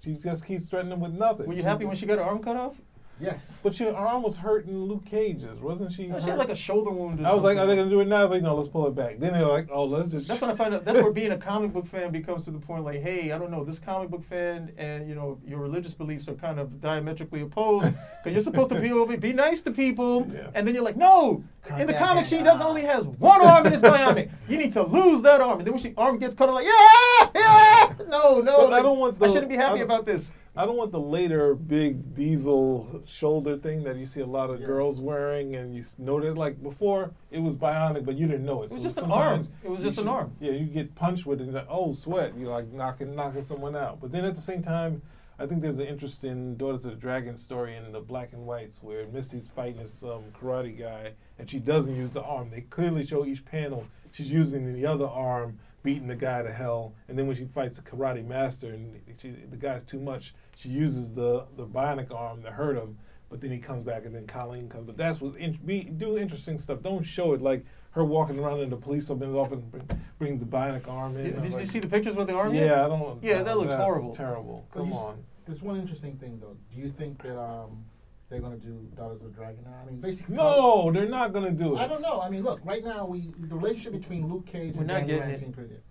She 0.03 0.13
just 0.17 0.45
keeps 0.45 0.65
threatening 0.65 0.91
them 0.91 0.99
with 0.99 1.13
nothing. 1.19 1.47
Were 1.47 1.53
you 1.53 1.61
She- 1.61 1.65
happy 1.65 1.85
when 1.85 1.95
she 1.95 2.05
got 2.05 2.19
her 2.19 2.23
arm 2.23 2.43
cut 2.43 2.57
off? 2.57 2.75
Yes. 3.21 3.57
But 3.61 3.79
your 3.79 3.95
arm 3.95 4.23
was 4.23 4.35
hurting 4.37 4.75
Luke 4.85 5.05
Cage's, 5.05 5.59
wasn't 5.59 5.91
she? 5.93 6.07
No, 6.07 6.17
she 6.19 6.23
hurt? 6.25 6.29
had 6.31 6.39
like 6.39 6.49
a 6.49 6.55
shoulder 6.55 6.89
wound. 6.91 7.19
Or 7.19 7.27
I 7.27 7.33
was 7.33 7.43
like, 7.43 7.57
are 7.57 7.65
they 7.65 7.75
gonna 7.75 7.89
do 7.89 8.01
it 8.01 8.07
now? 8.07 8.27
Like, 8.27 8.41
no, 8.41 8.55
let's 8.55 8.69
pull 8.69 8.87
it 8.87 8.95
back. 8.95 9.19
Then 9.19 9.33
they're 9.33 9.45
like, 9.45 9.67
oh, 9.71 9.85
let's 9.85 10.11
just. 10.11 10.27
That's 10.27 10.41
when 10.41 10.49
I 10.49 10.55
find 10.55 10.73
out. 10.73 10.85
That's 10.85 10.97
where 10.99 11.11
being 11.11 11.31
a 11.31 11.37
comic 11.37 11.71
book 11.73 11.85
fan 11.85 12.11
becomes 12.11 12.45
to 12.45 12.51
the 12.51 12.59
point 12.59 12.83
like, 12.83 13.01
hey, 13.01 13.31
I 13.31 13.37
don't 13.37 13.51
know, 13.51 13.63
this 13.63 13.79
comic 13.79 14.09
book 14.09 14.23
fan 14.23 14.71
and 14.77 15.07
you 15.07 15.15
know 15.15 15.39
your 15.45 15.59
religious 15.59 15.93
beliefs 15.93 16.27
are 16.27 16.33
kind 16.35 16.59
of 16.59 16.79
diametrically 16.81 17.41
opposed. 17.41 17.93
Because 18.23 18.33
you're 18.33 18.41
supposed 18.41 18.69
to 18.71 18.79
be 18.79 18.91
be 19.17 19.33
nice 19.33 19.61
to 19.63 19.71
people, 19.71 20.27
Yeah. 20.33 20.47
and 20.55 20.67
then 20.67 20.73
you're 20.75 20.83
like, 20.83 20.97
no. 20.97 21.43
Cut 21.63 21.79
In 21.81 21.87
the 21.87 21.93
that 21.93 22.01
comic, 22.01 22.25
she 22.25 22.41
doesn't 22.41 22.65
only 22.65 22.81
has 22.81 23.05
one 23.05 23.41
arm 23.41 23.65
and 23.67 23.75
it's 23.75 23.83
bionic. 23.83 24.31
You 24.49 24.57
need 24.57 24.73
to 24.73 24.83
lose 24.83 25.21
that 25.21 25.41
arm, 25.41 25.59
and 25.59 25.67
then 25.67 25.73
when 25.73 25.81
she 25.81 25.93
arm 25.95 26.17
gets 26.17 26.33
cut, 26.35 26.49
I'm 26.49 26.55
like, 26.55 26.65
yeah, 26.65 27.29
yeah. 27.35 27.93
No, 28.07 28.41
no. 28.41 28.67
But 28.67 28.73
I 28.73 28.81
don't 28.81 28.97
want 28.97 29.19
the- 29.19 29.25
I 29.25 29.29
shouldn't 29.29 29.49
be 29.49 29.55
happy 29.57 29.81
about 29.81 30.05
this. 30.05 30.31
I 30.53 30.65
don't 30.65 30.75
want 30.75 30.91
the 30.91 30.99
later 30.99 31.55
big 31.55 32.13
diesel 32.13 33.01
shoulder 33.05 33.57
thing 33.57 33.83
that 33.83 33.95
you 33.95 34.05
see 34.05 34.19
a 34.19 34.25
lot 34.25 34.49
of 34.49 34.59
Yeah. 34.59 34.67
girls 34.67 34.99
wearing, 34.99 35.55
and 35.55 35.73
you 35.73 35.83
that 35.97 36.35
like 36.35 36.61
before 36.61 37.11
it 37.29 37.39
was 37.39 37.55
bionic, 37.55 38.03
but 38.03 38.17
you 38.17 38.27
didn't 38.27 38.45
know 38.45 38.61
it. 38.63 38.71
It 38.71 38.73
was 38.73 38.83
just 38.83 38.97
an 38.97 39.11
arm. 39.11 39.47
It 39.63 39.69
was 39.69 39.81
just 39.81 39.97
an 39.97 40.09
arm. 40.09 40.35
Yeah, 40.41 40.51
you 40.51 40.65
get 40.65 40.93
punched 40.93 41.25
with 41.25 41.39
it, 41.39 41.45
and 41.45 41.53
like, 41.53 41.67
oh 41.69 41.93
sweat, 41.93 42.37
you're 42.37 42.51
like 42.51 42.67
knocking 42.73 43.15
knocking 43.15 43.43
someone 43.43 43.77
out. 43.77 44.01
But 44.01 44.11
then 44.11 44.25
at 44.25 44.35
the 44.35 44.41
same 44.41 44.61
time, 44.61 45.01
I 45.39 45.45
think 45.47 45.61
there's 45.61 45.79
an 45.79 45.87
interesting 45.87 46.55
Daughters 46.55 46.83
of 46.83 46.91
the 46.91 46.97
Dragon 46.97 47.37
story 47.37 47.75
in 47.77 47.89
the 47.91 48.01
black 48.01 48.33
and 48.33 48.45
whites 48.45 48.83
where 48.83 49.07
Misty's 49.07 49.47
fighting 49.47 49.81
this 49.81 50.03
um, 50.03 50.25
karate 50.37 50.77
guy, 50.77 51.13
and 51.39 51.49
she 51.49 51.59
doesn't 51.59 51.95
use 51.95 52.11
the 52.11 52.21
arm. 52.23 52.49
They 52.51 52.61
clearly 52.61 53.05
show 53.05 53.25
each 53.25 53.45
panel 53.45 53.85
she's 54.11 54.29
using 54.29 54.73
the 54.73 54.85
other 54.85 55.07
arm, 55.07 55.57
beating 55.83 56.07
the 56.07 56.15
guy 56.15 56.41
to 56.41 56.51
hell. 56.51 56.93
And 57.07 57.17
then 57.17 57.27
when 57.27 57.35
she 57.35 57.45
fights 57.45 57.77
the 57.77 57.81
karate 57.83 58.25
master 58.25 58.67
and 58.73 58.99
she, 59.21 59.31
the 59.31 59.57
guy's 59.57 59.83
too 59.83 59.99
much, 59.99 60.33
she 60.55 60.69
uses 60.69 61.13
the 61.13 61.45
the 61.57 61.65
bionic 61.65 62.13
arm 62.13 62.43
to 62.43 62.51
hurt 62.51 62.77
him. 62.77 62.97
but 63.29 63.39
then 63.41 63.49
he 63.51 63.57
comes 63.57 63.85
back 63.85 64.05
and 64.05 64.13
then 64.13 64.27
Colleen 64.27 64.67
comes. 64.69 64.85
But 64.85 64.97
that's 64.97 65.21
what 65.21 65.35
in, 65.37 65.53
be 65.65 65.83
do 65.83 66.17
interesting 66.17 66.59
stuff. 66.59 66.81
Don't 66.81 67.03
show 67.03 67.33
it 67.33 67.41
like 67.41 67.65
her 67.91 68.03
walking 68.05 68.39
around 68.39 68.59
in 68.61 68.69
the 68.69 68.77
police 68.77 69.09
open 69.09 69.33
off 69.35 69.51
and 69.51 69.69
bring, 69.71 69.89
bring 70.19 70.39
the 70.39 70.45
bionic 70.45 70.87
arm 70.87 71.17
in. 71.17 71.23
Did, 71.25 71.39
I'm 71.39 71.59
you 71.59 71.65
see 71.65 71.79
the 71.79 71.87
pictures 71.87 72.15
with 72.15 72.27
the 72.27 72.35
arm? 72.35 72.53
Yeah, 72.53 72.85
I 72.85 72.87
don't. 72.87 73.21
Yeah, 73.23 73.41
that 73.43 73.57
looks 73.57 73.69
that's 73.69 73.81
horrible. 73.83 74.15
Terrible. 74.15 74.65
Come 74.73 74.87
you 74.87 74.93
s- 74.93 74.99
on. 74.99 75.23
There's 75.47 75.61
one 75.61 75.77
interesting 75.79 76.17
thing 76.17 76.39
though. 76.39 76.55
Do 76.73 76.79
you 76.81 76.89
think 76.91 77.21
that 77.23 77.37
um 77.37 77.83
they're 78.31 78.39
gonna 78.39 78.55
do 78.55 78.87
Daughters 78.95 79.21
of 79.21 79.33
the 79.33 79.35
Dragon 79.35 79.63
now? 79.65 79.77
I 79.83 79.85
mean, 79.85 79.99
basically. 79.99 80.35
No, 80.35 80.89
they're 80.91 81.05
not 81.07 81.33
gonna 81.33 81.51
do 81.51 81.75
it. 81.75 81.79
I 81.79 81.87
don't 81.87 82.01
know. 82.01 82.21
I 82.21 82.29
mean, 82.29 82.43
look. 82.43 82.61
Right 82.63 82.83
now, 82.83 83.05
we 83.05 83.29
the 83.37 83.55
relationship 83.55 83.91
between 83.91 84.27
Luke 84.31 84.45
Cage 84.47 84.73
We're 84.73 84.79
and 84.79 84.87
not 84.87 84.93
Danny 85.01 85.07
getting 85.07 85.41
Rand 85.41 85.53
pretty 85.53 85.69
good. 85.69 85.81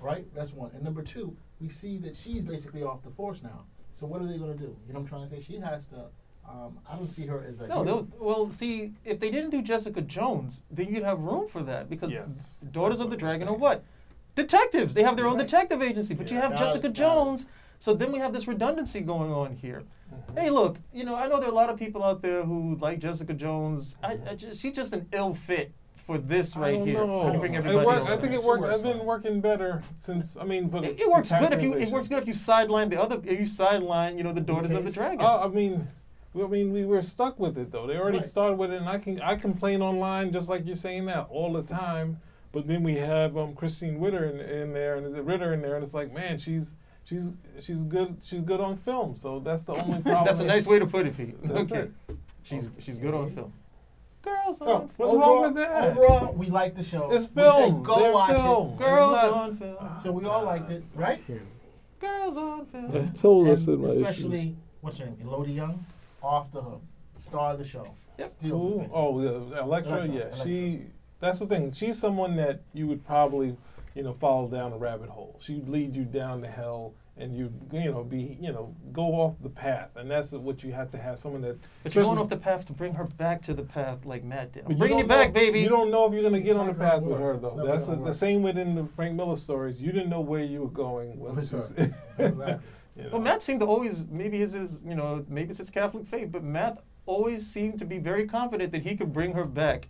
Right. 0.00 0.26
That's 0.34 0.52
one. 0.52 0.70
And 0.74 0.82
number 0.82 1.02
two, 1.02 1.36
we 1.60 1.68
see 1.68 1.98
that 1.98 2.16
she's 2.16 2.42
basically 2.42 2.82
off 2.82 3.02
the 3.02 3.10
force 3.10 3.42
now. 3.42 3.64
So 3.98 4.06
what 4.06 4.22
are 4.22 4.26
they 4.26 4.38
gonna 4.38 4.54
do? 4.54 4.74
You 4.86 4.94
know 4.94 5.00
what 5.00 5.00
I'm 5.00 5.06
trying 5.06 5.28
to 5.28 5.36
say? 5.36 5.42
She 5.42 5.58
has 5.60 5.86
to. 5.86 6.06
Um, 6.48 6.78
I 6.90 6.96
don't 6.96 7.06
see 7.06 7.26
her 7.26 7.44
as 7.46 7.60
a. 7.60 7.66
No, 7.66 7.84
they'll, 7.84 8.08
well, 8.18 8.50
see, 8.50 8.92
if 9.04 9.20
they 9.20 9.30
didn't 9.30 9.50
do 9.50 9.60
Jessica 9.62 10.00
Jones, 10.00 10.62
then 10.70 10.88
you'd 10.88 11.04
have 11.04 11.20
room 11.20 11.48
for 11.48 11.62
that 11.62 11.90
because 11.90 12.10
Yes, 12.10 12.64
Daughters 12.72 12.98
of 13.00 13.10
the 13.10 13.16
Dragon 13.16 13.46
are 13.46 13.54
what? 13.54 13.84
Detectives. 14.34 14.94
They 14.94 15.02
have 15.02 15.16
their 15.16 15.26
own 15.26 15.36
Right. 15.36 15.44
detective 15.44 15.82
agency, 15.82 16.14
but 16.14 16.30
you 16.30 16.38
have 16.38 16.52
Got 16.52 16.58
Jessica 16.60 16.88
got. 16.88 16.94
Jones. 16.94 17.46
So 17.78 17.94
then 17.94 18.10
we 18.10 18.18
have 18.18 18.32
this 18.32 18.46
redundancy 18.48 19.00
going 19.00 19.32
on 19.32 19.56
here. 19.56 19.84
Hey, 20.36 20.50
look, 20.50 20.76
you 20.92 21.04
know, 21.04 21.14
I 21.16 21.28
know 21.28 21.38
there 21.40 21.48
are 21.48 21.52
a 21.52 21.54
lot 21.54 21.70
of 21.70 21.78
people 21.78 22.02
out 22.04 22.22
there 22.22 22.42
who 22.44 22.76
like 22.80 22.98
Jessica 22.98 23.34
Jones. 23.34 23.96
I, 24.02 24.18
I 24.28 24.34
just, 24.34 24.60
she's 24.60 24.74
just 24.74 24.92
an 24.92 25.08
ill 25.12 25.34
fit 25.34 25.72
for 25.96 26.18
this 26.18 26.56
I 26.56 26.60
right 26.60 26.74
don't 26.78 26.86
here. 26.86 27.06
know. 27.06 27.32
To 27.32 27.38
bring 27.38 27.54
It 27.54 27.58
everybody 27.58 27.86
work- 27.86 27.98
else 27.98 28.10
I 28.10 28.16
think 28.16 28.32
it 28.32 28.42
worked. 28.42 28.62
works 28.62 28.74
I've 28.74 28.82
been 28.82 29.04
working 29.04 29.40
better 29.40 29.82
since. 29.96 30.36
I 30.36 30.44
mean, 30.44 30.70
for 30.70 30.80
the 30.80 30.90
It, 30.90 31.00
it 31.00 31.10
works 31.10 31.30
good 31.30 31.52
if 31.52 31.62
you. 31.62 31.74
It 31.74 31.90
works 31.90 32.08
good 32.08 32.18
if 32.22 32.28
you 32.28 32.34
sideline 32.34 32.88
the 32.88 33.00
other. 33.00 33.20
If 33.24 33.38
you 33.40 33.46
sideline, 33.46 34.16
you 34.18 34.24
know, 34.24 34.32
the 34.32 34.40
Daughters 34.40 34.70
of 34.72 34.84
the 34.84 34.90
Dragon. 34.90 35.20
Uh, 35.20 35.38
I 35.40 35.48
mean, 35.48 35.86
I 36.34 36.46
mean, 36.46 36.72
we 36.72 36.84
were 36.84 37.02
stuck 37.02 37.38
with 37.40 37.58
it 37.58 37.72
though. 37.72 37.86
They 37.86 37.96
already 37.96 38.18
Right. 38.18 38.26
started 38.26 38.56
with 38.56 38.70
it, 38.72 38.76
and 38.80 38.88
I 38.88 38.98
can 38.98 39.20
I 39.20 39.36
complain 39.36 39.82
online 39.82 40.32
just 40.32 40.48
like 40.48 40.64
you're 40.66 40.76
saying 40.76 41.06
that 41.06 41.26
all 41.30 41.52
the 41.52 41.62
time. 41.62 42.20
But 42.52 42.66
then 42.66 42.82
we 42.82 42.96
have 42.96 43.36
um, 43.36 43.54
Christine 43.54 44.00
Ritter 44.00 44.24
in, 44.24 44.40
in 44.40 44.72
there, 44.72 44.96
and 44.96 45.06
is 45.06 45.14
it 45.14 45.22
Ritter 45.22 45.52
in 45.52 45.62
there, 45.62 45.76
and 45.76 45.84
it's 45.84 45.94
like, 45.94 46.12
man, 46.12 46.36
she's 46.38 46.74
she's 47.04 47.32
she's 47.60 47.82
good. 47.82 48.16
She's 48.24 48.40
good 48.40 48.60
on 48.60 48.76
film. 48.78 49.16
So 49.16 49.40
that's 49.40 49.64
the 49.64 49.74
only 49.74 50.00
problem. 50.02 50.24
That's 50.24 50.40
a 50.40 50.44
nice 50.44 50.66
way 50.66 50.78
to 50.78 50.86
put 50.86 51.06
it, 51.06 51.16
Pete. 51.16 51.36
That's 51.42 51.70
okay. 51.70 51.90
it. 52.08 52.16
She's 52.42 52.70
she's 52.78 52.98
good 52.98 53.14
on 53.14 53.30
film. 53.30 53.52
Girls 54.22 54.58
So 54.58 54.70
on 54.72 54.90
What's 54.96 55.10
film. 55.12 55.20
wrong 55.22 55.40
with 55.42 55.54
that? 55.56 55.84
Overall, 55.96 56.32
we 56.34 56.46
like 56.50 56.74
the 56.74 56.82
show. 56.82 57.10
It's 57.10 57.28
We 57.34 57.42
say 57.42 57.50
film. 57.50 57.82
go 57.82 57.98
They're 58.00 58.12
watch 58.12 58.30
film. 58.30 58.72
it. 58.72 58.78
Girls 58.78 59.12
not- 59.12 59.32
on 59.32 59.56
film. 59.56 59.76
So 60.02 60.12
we 60.12 60.24
all 60.26 60.44
liked 60.44 60.70
it, 60.70 60.84
right? 60.94 61.20
Girls 62.00 62.36
on 62.36 62.66
film. 62.66 62.94
I 62.96 63.16
told 63.18 63.48
us 63.48 63.66
in 63.66 63.80
my 63.80 63.88
especially 63.90 64.56
what's 64.80 64.98
her 64.98 65.06
name, 65.06 65.18
Elodie 65.22 65.52
Yung, 65.52 65.84
off 66.22 66.50
the 66.52 66.60
hook, 66.62 66.82
star 67.18 67.52
of 67.52 67.58
the 67.58 67.64
show. 67.64 67.86
Yep. 68.18 68.28
Steals 68.38 68.72
Ooh, 68.82 68.90
oh, 68.92 69.22
yeah, 69.22 69.28
Elektra, 69.62 69.62
Elektra, 69.64 70.06
yeah. 70.08 70.20
Elektra. 70.22 70.44
She. 70.44 70.80
That's 71.20 71.38
the 71.38 71.46
thing. 71.46 71.72
She's 71.72 71.98
someone 71.98 72.36
that 72.36 72.62
you 72.74 72.86
would 72.86 73.06
probably, 73.06 73.56
you 73.94 74.02
know, 74.02 74.12
follow 74.14 74.48
down 74.48 74.72
a 74.72 74.78
rabbit 74.78 75.08
hole. 75.08 75.38
She'd 75.42 75.68
lead 75.68 75.94
you 75.96 76.04
down 76.04 76.40
to 76.42 76.48
hell, 76.48 76.94
and 77.16 77.36
you, 77.36 77.52
you 77.72 77.90
know, 77.90 78.04
be, 78.04 78.38
you 78.40 78.52
know, 78.52 78.74
go 78.92 79.02
off 79.14 79.34
the 79.42 79.48
path. 79.48 79.90
And 79.96 80.10
that's 80.10 80.32
what 80.32 80.62
you 80.62 80.72
have 80.72 80.90
to 80.92 80.98
have. 80.98 81.18
Someone 81.18 81.42
that. 81.42 81.58
But 81.82 81.94
you're 81.94 82.04
going 82.04 82.18
off 82.18 82.28
the 82.28 82.36
path 82.36 82.64
to 82.66 82.72
bring 82.72 82.94
her 82.94 83.04
back 83.04 83.42
to 83.42 83.54
the 83.54 83.62
path 83.64 84.04
like 84.06 84.22
Matt 84.24 84.52
did. 84.52 84.64
but 84.64 84.72
I'm 84.72 84.78
bringing 84.78 84.98
you 84.98 85.04
don't 85.04 85.08
back, 85.08 85.28
know- 85.28 85.34
baby. 85.40 85.60
You 85.60 85.68
don't 85.68 85.90
know 85.90 86.06
if 86.06 86.12
you're 86.14 86.22
gonna 86.22 86.40
get 86.40 86.56
on 86.56 86.66
the 86.68 86.74
path 86.74 87.02
with 87.02 87.18
her 87.18 87.36
though. 87.36 87.62
That's 87.66 87.86
gonna 87.86 87.98
the 87.98 88.02
work. 88.04 88.14
same 88.14 88.42
within 88.42 88.74
the 88.74 88.84
Frank 88.96 89.14
Miller 89.16 89.36
stories. 89.36 89.80
You 89.80 89.92
didn't 89.92 90.08
know 90.10 90.20
where 90.20 90.42
you 90.44 90.62
were 90.62 90.68
going. 90.68 91.18
once 91.18 91.50
That's 91.50 91.70
you- 91.78 91.94
Exactly. 92.18 92.58
you 92.96 93.02
know. 93.04 93.08
Well, 93.12 93.20
Matt 93.20 93.42
seemed 93.42 93.60
to 93.60 93.66
always, 93.66 94.04
maybe 94.10 94.38
his 94.38 94.54
is, 94.54 94.80
you 94.84 94.94
know, 94.94 95.24
maybe 95.28 95.50
it's 95.50 95.58
his 95.58 95.70
Catholic 95.70 96.06
faith, 96.06 96.30
but 96.32 96.42
Matt 96.44 96.82
always 97.06 97.46
seemed 97.46 97.78
to 97.80 97.84
be 97.84 97.98
very 97.98 98.26
confident 98.26 98.72
that 98.72 98.82
he 98.82 98.96
could 98.96 99.12
bring 99.12 99.32
her 99.32 99.44
back. 99.44 99.88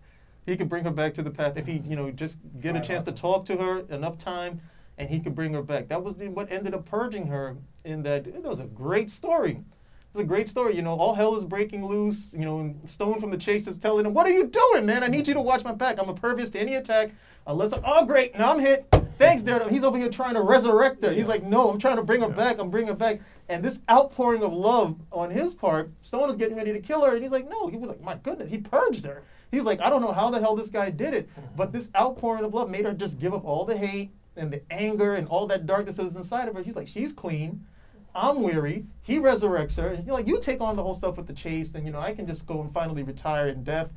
He 0.51 0.57
could 0.57 0.69
bring 0.69 0.85
her 0.85 0.91
back 0.91 1.15
to 1.15 1.23
the 1.23 1.31
path 1.31 1.57
if 1.57 1.67
he, 1.67 1.83
you 1.87 1.95
know, 1.95 2.11
just 2.11 2.39
get 2.61 2.75
a 2.75 2.81
chance 2.81 3.05
to 3.05 3.13
talk 3.13 3.45
to 3.47 3.57
her 3.57 3.81
enough 3.89 4.19
time, 4.19 4.61
and 4.99 5.09
he 5.09 5.21
could 5.21 5.35
bring 5.35 5.55
her 5.55 5.63
back. 5.63 5.87
That 5.89 6.03
was 6.03 6.17
the, 6.17 6.27
what 6.29 6.51
ended 6.51 6.75
up 6.75 6.85
purging 6.87 7.29
her. 7.29 7.57
In 7.85 8.03
that, 8.03 8.27
it 8.27 8.43
was 8.43 8.61
a 8.61 8.65
great 8.65 9.09
story. 9.09 9.53
It 9.53 10.13
was 10.13 10.25
a 10.25 10.27
great 10.27 10.49
story. 10.49 10.77
You 10.77 10.83
know, 10.83 10.95
all 10.99 11.15
hell 11.15 11.37
is 11.37 11.45
breaking 11.45 11.87
loose. 11.87 12.35
You 12.35 12.45
know, 12.45 12.59
and 12.59 12.91
Stone 12.91 13.21
from 13.21 13.31
the 13.31 13.39
Chaste 13.39 13.69
is 13.69 13.79
telling 13.79 14.05
him, 14.05 14.13
"What 14.13 14.27
are 14.27 14.31
you 14.31 14.49
doing, 14.49 14.85
man? 14.85 15.03
I 15.03 15.07
need 15.07 15.29
you 15.29 15.35
to 15.35 15.41
watch 15.41 15.65
my 15.65 15.73
back. 15.73 15.99
I'm 15.99 16.09
impervious 16.09 16.51
to 16.51 16.59
any 16.59 16.75
attack 16.75 17.13
unless 17.47 17.73
I, 17.73 17.81
oh 17.85 18.05
great, 18.05 18.37
now 18.37 18.53
I'm 18.53 18.59
hit. 18.59 18.87
Thanks, 19.19 19.43
Daredevil. 19.43 19.73
He's 19.73 19.85
over 19.85 19.99
here 19.99 20.09
trying 20.09 20.35
to 20.35 20.43
resurrect 20.43 21.05
her. 21.05 21.13
He's 21.13 21.29
like, 21.29 21.43
no, 21.43 21.71
I'm 21.71 21.79
trying 21.79 21.97
to 21.97 22.03
bring 22.03 22.23
her 22.23 22.29
back. 22.29 22.59
I'm 22.59 22.71
bringing 22.71 22.89
her 22.89 22.95
back. 22.95 23.21
And 23.49 23.63
this 23.63 23.81
outpouring 23.91 24.43
of 24.43 24.53
love 24.53 24.97
on 25.13 25.31
his 25.31 25.55
part, 25.55 25.91
Stone 26.01 26.31
is 26.31 26.37
getting 26.37 26.57
ready 26.57 26.73
to 26.73 26.81
kill 26.81 27.05
her, 27.05 27.15
and 27.15 27.23
he's 27.23 27.33
like, 27.33 27.49
no. 27.49 27.67
He 27.69 27.77
was 27.77 27.91
like, 27.91 28.01
my 28.03 28.15
goodness, 28.17 28.49
he 28.49 28.59
purged 28.59 29.05
her. 29.05 29.23
He's 29.51 29.65
like, 29.65 29.81
I 29.81 29.91
don't 29.91 30.03
know 30.03 30.13
how 30.13 30.31
the 30.31 30.39
hell 30.39 30.55
this 30.55 30.71
guy 30.71 30.91
did 30.91 31.13
it, 31.13 31.29
but 31.57 31.73
this 31.73 31.91
outpouring 31.97 32.45
of 32.45 32.55
love 32.55 32.71
made 32.71 32.85
her 32.85 32.93
just 32.93 33.19
give 33.19 33.35
up 33.35 33.45
all 33.45 33.65
the 33.65 33.77
hate 33.77 34.13
and 34.37 34.53
the 34.53 34.63
anger 34.71 35.17
and 35.17 35.27
all 35.29 35.47
that 35.49 35.67
darkness 35.67 35.97
that 35.97 36.05
was 36.05 36.17
inside 36.17 36.49
of 36.49 36.55
her. 36.55 36.63
She's 36.63 36.77
like, 36.77 36.89
she's 36.89 37.13
clean. 37.13 37.67
I'm 38.15 38.43
weary. 38.43 38.87
He 39.03 39.19
resurrects 39.19 39.77
her. 39.77 39.89
And 39.89 40.07
you're 40.07 40.15
like, 40.15 40.27
you 40.27 40.41
take 40.41 40.61
on 40.61 40.77
the 40.77 40.83
whole 40.83 40.95
stuff 40.95 41.17
with 41.17 41.27
the 41.27 41.33
Chaste, 41.33 41.73
then 41.73 41.85
you 41.85 41.93
know 41.93 42.01
I 42.01 42.15
can 42.15 42.27
just 42.27 42.47
go 42.47 42.61
and 42.61 42.73
finally 42.73 43.03
retire 43.03 43.49
in 43.49 43.65
death. 43.65 43.91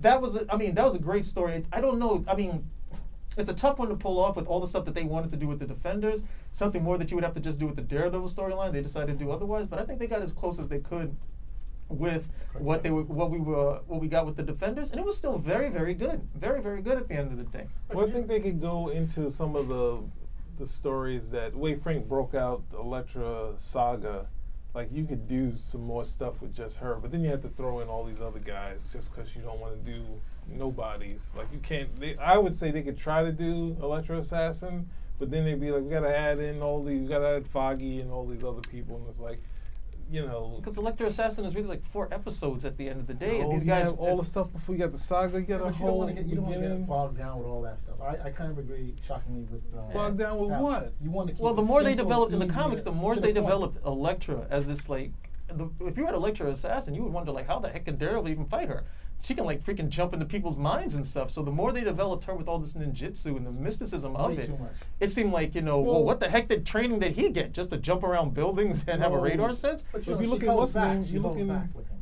That 0.00 0.20
was, 0.20 0.36
a, 0.36 0.52
I 0.52 0.56
mean, 0.56 0.74
that 0.74 0.84
was 0.84 0.94
a 0.94 0.98
great 0.98 1.24
story. 1.24 1.64
I 1.72 1.80
don't 1.80 1.98
know. 1.98 2.24
I 2.26 2.34
mean, 2.34 2.68
it's 3.36 3.50
a 3.50 3.54
tough 3.54 3.78
one 3.78 3.88
to 3.88 3.96
pull 3.96 4.18
off 4.18 4.36
with 4.36 4.46
all 4.46 4.60
the 4.60 4.66
stuff 4.66 4.84
that 4.86 4.94
they 4.94 5.04
wanted 5.04 5.30
to 5.30 5.36
do 5.36 5.46
with 5.46 5.58
the 5.58 5.66
defenders. 5.66 6.22
Something 6.52 6.82
more 6.82 6.98
that 6.98 7.10
you 7.10 7.16
would 7.16 7.24
have 7.24 7.34
to 7.34 7.40
just 7.40 7.58
do 7.58 7.66
with 7.66 7.76
the 7.76 7.82
Daredevil 7.82 8.28
storyline. 8.28 8.72
They 8.72 8.82
decided 8.82 9.18
to 9.18 9.24
do 9.24 9.30
otherwise, 9.30 9.66
but 9.66 9.78
I 9.78 9.84
think 9.84 9.98
they 9.98 10.06
got 10.06 10.22
as 10.22 10.32
close 10.32 10.58
as 10.58 10.68
they 10.68 10.80
could 10.80 11.16
with 11.90 12.28
what 12.54 12.82
they 12.82 12.90
were, 12.90 13.02
what 13.02 13.30
we 13.30 13.38
were, 13.38 13.80
what 13.86 14.00
we 14.00 14.08
got 14.08 14.26
with 14.26 14.36
the 14.36 14.42
defenders, 14.42 14.90
and 14.90 15.00
it 15.00 15.04
was 15.04 15.16
still 15.16 15.38
very, 15.38 15.68
very 15.68 15.94
good, 15.94 16.26
very, 16.34 16.62
very 16.62 16.82
good 16.82 16.96
at 16.96 17.08
the 17.08 17.14
end 17.14 17.32
of 17.32 17.38
the 17.38 17.58
day. 17.58 17.66
Well, 17.92 18.08
I 18.08 18.10
think 18.10 18.28
they 18.28 18.40
could 18.40 18.60
go 18.60 18.88
into 18.88 19.30
some 19.30 19.56
of 19.56 19.68
the 19.68 19.98
the 20.58 20.66
stories 20.66 21.30
that 21.30 21.56
way 21.56 21.74
Frank 21.74 22.06
broke 22.06 22.34
out 22.34 22.62
Elektra 22.78 23.54
saga. 23.56 24.26
Like 24.74 24.88
you 24.92 25.04
could 25.04 25.26
do 25.26 25.54
some 25.56 25.82
more 25.82 26.04
stuff 26.04 26.40
with 26.40 26.54
just 26.54 26.76
her, 26.76 26.94
but 26.96 27.10
then 27.10 27.24
you 27.24 27.30
have 27.30 27.42
to 27.42 27.48
throw 27.48 27.80
in 27.80 27.88
all 27.88 28.04
these 28.04 28.20
other 28.20 28.38
guys 28.38 28.88
just 28.92 29.12
because 29.12 29.34
you 29.34 29.42
don't 29.42 29.58
want 29.58 29.84
to 29.84 29.92
do 29.92 30.04
nobodies. 30.48 31.32
Like 31.36 31.48
you 31.52 31.58
can't. 31.58 31.98
They, 31.98 32.16
I 32.18 32.38
would 32.38 32.54
say 32.54 32.70
they 32.70 32.82
could 32.82 32.98
try 32.98 33.24
to 33.24 33.32
do 33.32 33.76
Elektra 33.82 34.18
Assassin, 34.18 34.88
but 35.18 35.30
then 35.30 35.44
they'd 35.44 35.60
be 35.60 35.70
like, 35.70 35.82
we 35.82 35.90
gotta 35.90 36.16
add 36.16 36.38
in 36.38 36.62
all 36.62 36.82
these, 36.84 37.02
we 37.02 37.08
gotta 37.08 37.36
add 37.36 37.46
Foggy 37.46 38.00
and 38.00 38.10
all 38.10 38.26
these 38.26 38.44
other 38.44 38.62
people, 38.62 38.96
and 38.96 39.08
it's 39.08 39.18
like, 39.18 39.40
you 40.10 40.26
know. 40.26 40.54
Because 40.60 40.76
Elektra 40.76 41.06
Assassin 41.06 41.44
is 41.44 41.54
really 41.54 41.68
like 41.68 41.84
four 41.86 42.08
episodes 42.12 42.64
at 42.64 42.76
the 42.76 42.88
end 42.88 43.00
of 43.00 43.06
the 43.06 43.14
day, 43.14 43.40
and 43.40 43.50
these 43.52 43.64
guys 43.64 43.86
have 43.86 43.98
all 43.98 44.16
the 44.16 44.24
stuff 44.24 44.52
before 44.52 44.74
you 44.74 44.80
got 44.80 44.92
the 44.92 44.98
saga. 44.98 45.38
You 45.40 45.46
got 45.46 45.60
Yeah, 45.60 45.60
a 45.60 45.64
but 45.66 45.74
you 45.74 45.78
don't 45.80 45.88
whole 45.88 45.98
want 45.98 46.10
to 46.10 46.14
get 46.22 46.26
you 46.26 46.36
don't 46.36 46.44
want 46.46 46.60
to 46.62 46.68
get 46.68 46.86
bogged 46.86 47.18
down 47.18 47.38
with 47.38 47.46
all 47.46 47.62
that 47.62 47.80
stuff. 47.80 47.96
I, 48.02 48.28
I 48.28 48.30
kind 48.30 48.50
of 48.50 48.58
agree, 48.58 48.94
shockingly, 49.06 49.42
with 49.50 49.62
uh, 49.76 49.92
Bogged 49.92 50.18
down 50.18 50.38
with 50.38 50.50
that. 50.50 50.60
what? 50.62 50.92
You 51.02 51.10
want 51.10 51.28
to 51.28 51.34
keep 51.34 51.40
Well, 51.42 51.54
the 51.54 51.62
more 51.62 51.82
they 51.82 51.90
simple, 51.90 52.04
developed 52.06 52.32
in 52.32 52.38
the 52.40 52.46
comics, 52.48 52.82
the 52.82 52.92
more 52.92 53.14
they 53.14 53.20
point. 53.22 53.34
developed 53.34 53.84
Elektra 53.86 54.46
as 54.50 54.66
this 54.66 54.88
like. 54.88 55.12
The, 55.52 55.68
if 55.80 55.96
you 55.96 56.04
had 56.06 56.14
Elektra 56.14 56.48
Assassin, 56.50 56.94
you 56.94 57.02
would 57.02 57.12
wonder 57.12 57.32
like 57.32 57.46
how 57.48 57.58
the 57.58 57.68
heck 57.68 57.84
can 57.84 57.96
Daredevil 57.96 58.28
even 58.28 58.46
fight 58.46 58.68
her? 58.68 58.84
She 59.22 59.34
can 59.34 59.44
like 59.44 59.62
freaking 59.64 59.88
jump 59.90 60.14
into 60.14 60.24
people's 60.24 60.56
minds 60.56 60.94
and 60.94 61.06
stuff. 61.06 61.30
So 61.30 61.42
the 61.42 61.50
more 61.50 61.72
they 61.72 61.82
developed 61.82 62.24
her 62.24 62.34
with 62.34 62.48
all 62.48 62.58
this 62.58 62.72
ninjutsu 62.74 63.36
and 63.36 63.46
the 63.46 63.50
mysticism 63.50 64.16
of 64.16 64.38
it, 64.38 64.50
it 64.98 65.10
seemed 65.10 65.32
like 65.32 65.54
you 65.54 65.60
know, 65.62 65.78
well, 65.80 65.96
Well- 65.96 66.04
what 66.04 66.20
the 66.20 66.28
heck 66.30 66.48
did 66.48 66.64
training 66.66 67.00
did 67.00 67.12
he 67.12 67.28
get 67.28 67.52
just 67.52 67.70
to 67.70 67.76
jump 67.76 68.02
around 68.02 68.32
buildings 68.34 68.84
and 68.86 69.02
have 69.02 69.12
a 69.12 69.18
radar 69.18 69.54
sense? 69.54 69.84
But 69.92 70.00
If 70.02 70.06
you 70.08 70.14
know, 70.14 70.20
you 70.20 70.26
she 70.26 70.30
look 70.30 70.42
at 70.42 70.48
holds 70.48 70.60
what's 70.60 70.72
back. 70.72 70.96
name, 70.96 71.04
She 71.06 71.12
you 71.14 71.22
holds 71.22 71.38
look 71.38 71.48
back 71.48 71.68
with 71.74 71.88
him. 71.88 71.96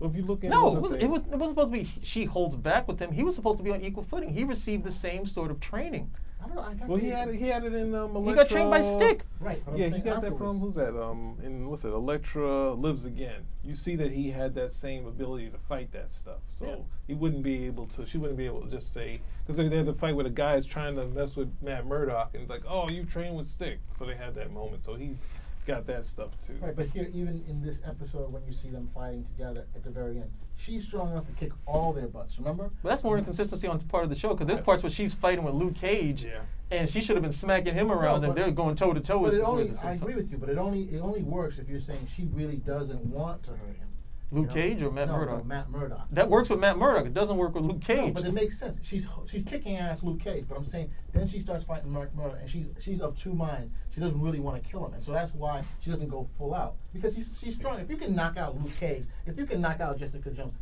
Well, 0.00 0.10
if 0.10 0.16
you 0.16 0.22
look 0.24 0.42
at 0.44 0.50
No, 0.50 0.76
it, 0.76 0.80
was, 0.82 0.92
it, 0.92 1.06
was, 1.06 1.20
it 1.22 1.28
wasn't 1.38 1.50
supposed 1.50 1.72
to 1.72 1.78
be 1.78 1.88
she 2.02 2.24
holds 2.24 2.56
back 2.56 2.88
with 2.88 2.98
him. 2.98 3.12
He 3.12 3.22
was 3.22 3.36
supposed 3.36 3.58
to 3.58 3.64
be 3.64 3.70
on 3.70 3.80
equal 3.80 4.02
footing. 4.02 4.30
He 4.30 4.42
received 4.42 4.82
the 4.84 4.90
same 4.90 5.24
sort 5.26 5.50
of 5.52 5.60
training. 5.60 6.10
I 6.44 6.46
don't 6.46 6.56
know. 6.56 6.62
I 6.62 6.74
got 6.74 6.88
Well, 6.88 6.98
he 6.98 7.08
had 7.08 7.28
it. 7.28 7.36
He 7.36 7.46
had 7.46 7.64
it 7.64 7.74
in 7.74 7.94
um. 7.94 8.24
He 8.26 8.34
got 8.34 8.48
trained 8.48 8.70
by 8.70 8.82
Stick. 8.82 9.24
Right. 9.40 9.62
but 9.64 9.78
Yeah, 9.78 9.86
he 9.86 9.92
saying 9.92 10.04
got 10.04 10.22
that 10.22 10.36
from 10.36 10.58
who's 10.58 10.74
that? 10.74 11.00
Um, 11.00 11.38
in 11.42 11.68
what's 11.68 11.84
it? 11.84 11.88
Elektra 11.88 12.72
lives 12.74 13.04
again. 13.06 13.46
You 13.62 13.74
see 13.74 13.96
that 13.96 14.12
he 14.12 14.30
had 14.30 14.54
that 14.56 14.72
same 14.72 15.06
ability 15.06 15.48
to 15.50 15.58
fight 15.58 15.90
that 15.92 16.12
stuff. 16.12 16.40
So 16.50 16.66
Yeah. 16.66 16.76
he 17.06 17.14
wouldn't 17.14 17.42
be 17.42 17.64
able 17.66 17.86
to. 17.88 18.06
She 18.06 18.18
wouldn't 18.18 18.36
be 18.38 18.46
able 18.46 18.60
to 18.62 18.68
just 18.70 18.92
say 18.92 19.20
because 19.42 19.56
they 19.56 19.74
had 19.74 19.86
the 19.86 19.94
fight 19.94 20.16
with 20.16 20.26
a 20.26 20.30
guy 20.30 20.56
who's 20.56 20.66
trying 20.66 20.96
to 20.96 21.06
mess 21.06 21.36
with 21.36 21.50
Matt 21.62 21.86
Murdock 21.86 22.30
and 22.34 22.42
it's 22.42 22.50
like, 22.50 22.62
oh, 22.68 22.88
you 22.90 23.04
trained 23.04 23.36
with 23.36 23.46
Stick. 23.46 23.78
So 23.96 24.04
they 24.04 24.14
had 24.14 24.34
that 24.34 24.52
moment. 24.52 24.84
So 24.84 24.94
he's 24.94 25.26
got 25.64 25.86
that 25.86 26.06
stuff 26.06 26.30
too. 26.46 26.54
Right, 26.60 26.74
but 26.76 26.86
here, 26.88 27.08
even 27.12 27.44
in 27.48 27.62
this 27.62 27.80
episode, 27.86 28.32
when 28.32 28.42
you 28.46 28.52
see 28.52 28.68
them 28.70 28.88
fighting 28.94 29.24
together 29.24 29.66
at 29.74 29.82
the 29.84 29.90
very 29.90 30.16
end, 30.18 30.30
she's 30.56 30.84
strong 30.84 31.10
enough 31.12 31.26
to 31.26 31.32
kick 31.32 31.52
all 31.66 31.92
their 31.92 32.06
butts. 32.06 32.38
Remember? 32.38 32.70
But 32.82 32.90
that's 32.90 33.04
more 33.04 33.18
inconsistency 33.18 33.66
on 33.66 33.78
part 33.80 34.04
of 34.04 34.10
the 34.10 34.16
show 34.16 34.30
because 34.30 34.46
there's 34.46 34.58
Yes. 34.58 34.66
parts 34.66 34.82
where 34.82 34.90
she's 34.90 35.14
fighting 35.14 35.44
with 35.44 35.54
Luke 35.54 35.74
Cage, 35.74 36.24
Yeah. 36.24 36.40
and 36.70 36.88
she 36.88 37.00
should 37.00 37.16
have 37.16 37.22
been 37.22 37.32
smacking 37.32 37.74
him 37.74 37.90
around, 37.90 38.22
No, 38.22 38.28
and 38.28 38.36
they're 38.38 38.50
going 38.50 38.74
toe 38.74 38.92
to 38.92 39.00
toe 39.00 39.14
But 39.20 39.22
with 39.22 39.34
it 39.34 39.38
with 39.38 39.46
only, 39.48 39.66
the 39.68 39.86
I 39.86 39.92
agree 39.92 40.14
with 40.14 40.30
you, 40.30 40.38
but 40.38 40.48
it 40.48 40.58
only 40.58 40.82
it 40.94 41.00
only 41.00 41.22
works 41.22 41.58
if 41.58 41.68
you're 41.68 41.80
saying 41.80 42.06
she 42.14 42.28
really 42.32 42.56
doesn't 42.56 43.04
want 43.06 43.42
to 43.44 43.50
hurt 43.50 43.76
him. 43.76 43.88
Luke 44.30 44.48
know? 44.48 44.52
Cage 44.54 44.82
or 44.82 44.90
Matt 44.90 45.08
no, 45.08 45.16
Murdock? 45.16 45.38
No, 45.38 45.44
Matt 45.44 45.70
Murdock. 45.70 46.06
That 46.10 46.28
works 46.28 46.48
with 46.48 46.58
Matt 46.58 46.76
Murdock. 46.78 47.06
It 47.06 47.14
doesn't 47.14 47.36
work 47.36 47.54
with 47.54 47.64
Luke 47.64 47.80
No, 47.88 47.94
Cage. 47.94 48.14
but 48.14 48.24
it 48.24 48.32
makes 48.32 48.58
sense. 48.58 48.78
She's 48.82 49.06
she's 49.30 49.44
kicking 49.44 49.76
ass 49.76 50.02
Luke 50.02 50.20
Cage, 50.20 50.44
but 50.48 50.56
I'm 50.56 50.66
saying 50.66 50.90
then 51.12 51.28
she 51.28 51.38
starts 51.40 51.64
fighting 51.64 51.92
Mark 51.92 52.14
Murdock, 52.14 52.38
and 52.40 52.50
she's 52.50 52.66
she's 52.80 53.00
of 53.00 53.16
two 53.18 53.32
minds. 53.32 53.72
She 53.94 54.00
doesn't 54.00 54.20
really 54.20 54.40
want 54.40 54.62
to 54.62 54.68
kill 54.68 54.84
him, 54.86 54.94
and 54.94 55.02
so 55.04 55.12
that's 55.12 55.32
why 55.34 55.62
she 55.80 55.90
doesn't 55.90 56.08
go 56.08 56.28
full 56.36 56.54
out 56.54 56.74
because 56.92 57.14
she's 57.14 57.38
she's 57.42 57.54
strong. 57.54 57.78
If 57.80 57.88
you 57.90 57.96
can 57.96 58.14
knock 58.14 58.36
out 58.36 58.60
Luke 58.60 58.72
Cage, 58.78 59.04
if 59.26 59.38
you 59.38 59.46
can 59.46 59.60
knock 59.60 59.80
out 59.80 59.98
Jessica 59.98 60.30
Jones, 60.30 60.54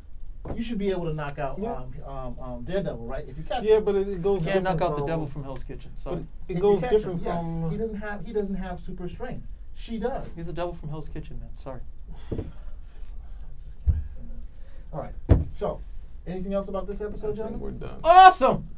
you 0.55 0.63
should 0.63 0.79
be 0.79 0.91
able 0.91 1.05
to 1.05 1.15
knock 1.15 1.39
out 1.39 1.59
Yeah. 1.59 1.73
um, 1.73 1.95
um, 2.07 2.37
um, 2.41 2.65
Daredevil, 2.65 3.07
right? 3.07 3.25
If 3.27 3.39
you 3.39 3.45
catch 3.45 3.63
Yeah, 3.65 3.81
but 3.81 3.95
it, 3.95 4.09
it 4.09 4.23
goes. 4.23 4.45
you 4.45 4.53
can't 4.53 4.65
knock 4.65 4.83
out 4.83 4.99
the 4.99 5.07
devil 5.07 5.27
from 5.27 5.45
Hell's 5.45 5.65
Kitchen. 5.65 5.93
So 5.97 6.23
It 6.49 6.61
goes 6.61 6.83
different 6.83 7.21
him, 7.21 7.25
yes. 7.25 7.39
from. 7.43 7.71
He 7.71 7.77
doesn't 7.79 7.97
have 7.97 8.27
he 8.27 8.33
doesn't 8.33 8.57
have 8.57 8.81
super 8.81 9.09
strength. 9.09 9.47
She 9.75 9.99
does. 9.99 10.27
He's 10.37 10.49
the 10.49 10.53
devil 10.53 10.75
from 10.75 10.91
Hell's 10.91 11.09
Kitchen, 11.09 11.41
man. 11.41 11.51
Sorry. 11.55 11.81
All 14.93 15.01
right. 15.01 15.15
So, 15.53 15.81
anything 16.27 16.55
else 16.55 16.69
about 16.69 16.87
this 16.87 17.01
episode, 17.01 17.29
think 17.29 17.37
gentlemen? 17.37 17.61
we're 17.61 17.71
done. 17.71 18.01
Awesome. 18.05 18.69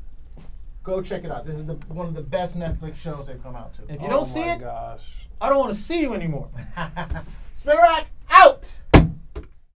Go 0.83 1.03
check 1.03 1.25
it 1.25 1.31
out. 1.31 1.47
This 1.47 1.57
is 1.57 1.67
the, 1.67 1.75
one 1.89 2.07
of 2.07 2.15
the 2.15 2.21
best 2.21 2.59
Netflix 2.59 2.97
shows 2.97 3.27
they've 3.27 3.43
come 3.43 3.57
out 3.57 3.75
to. 3.75 3.83
If 3.93 4.01
you 4.01 4.07
oh 4.07 4.11
don't 4.11 4.27
see 4.27 4.43
it, 4.43 4.61
gosh. 4.61 5.01
I 5.41 5.49
don't 5.49 5.59
want 5.59 5.75
to 5.75 5.79
see 5.79 6.01
you 6.01 6.15
anymore. 6.15 6.49
Spin 7.55 7.77
rack 7.77 8.07
out. 8.31 8.71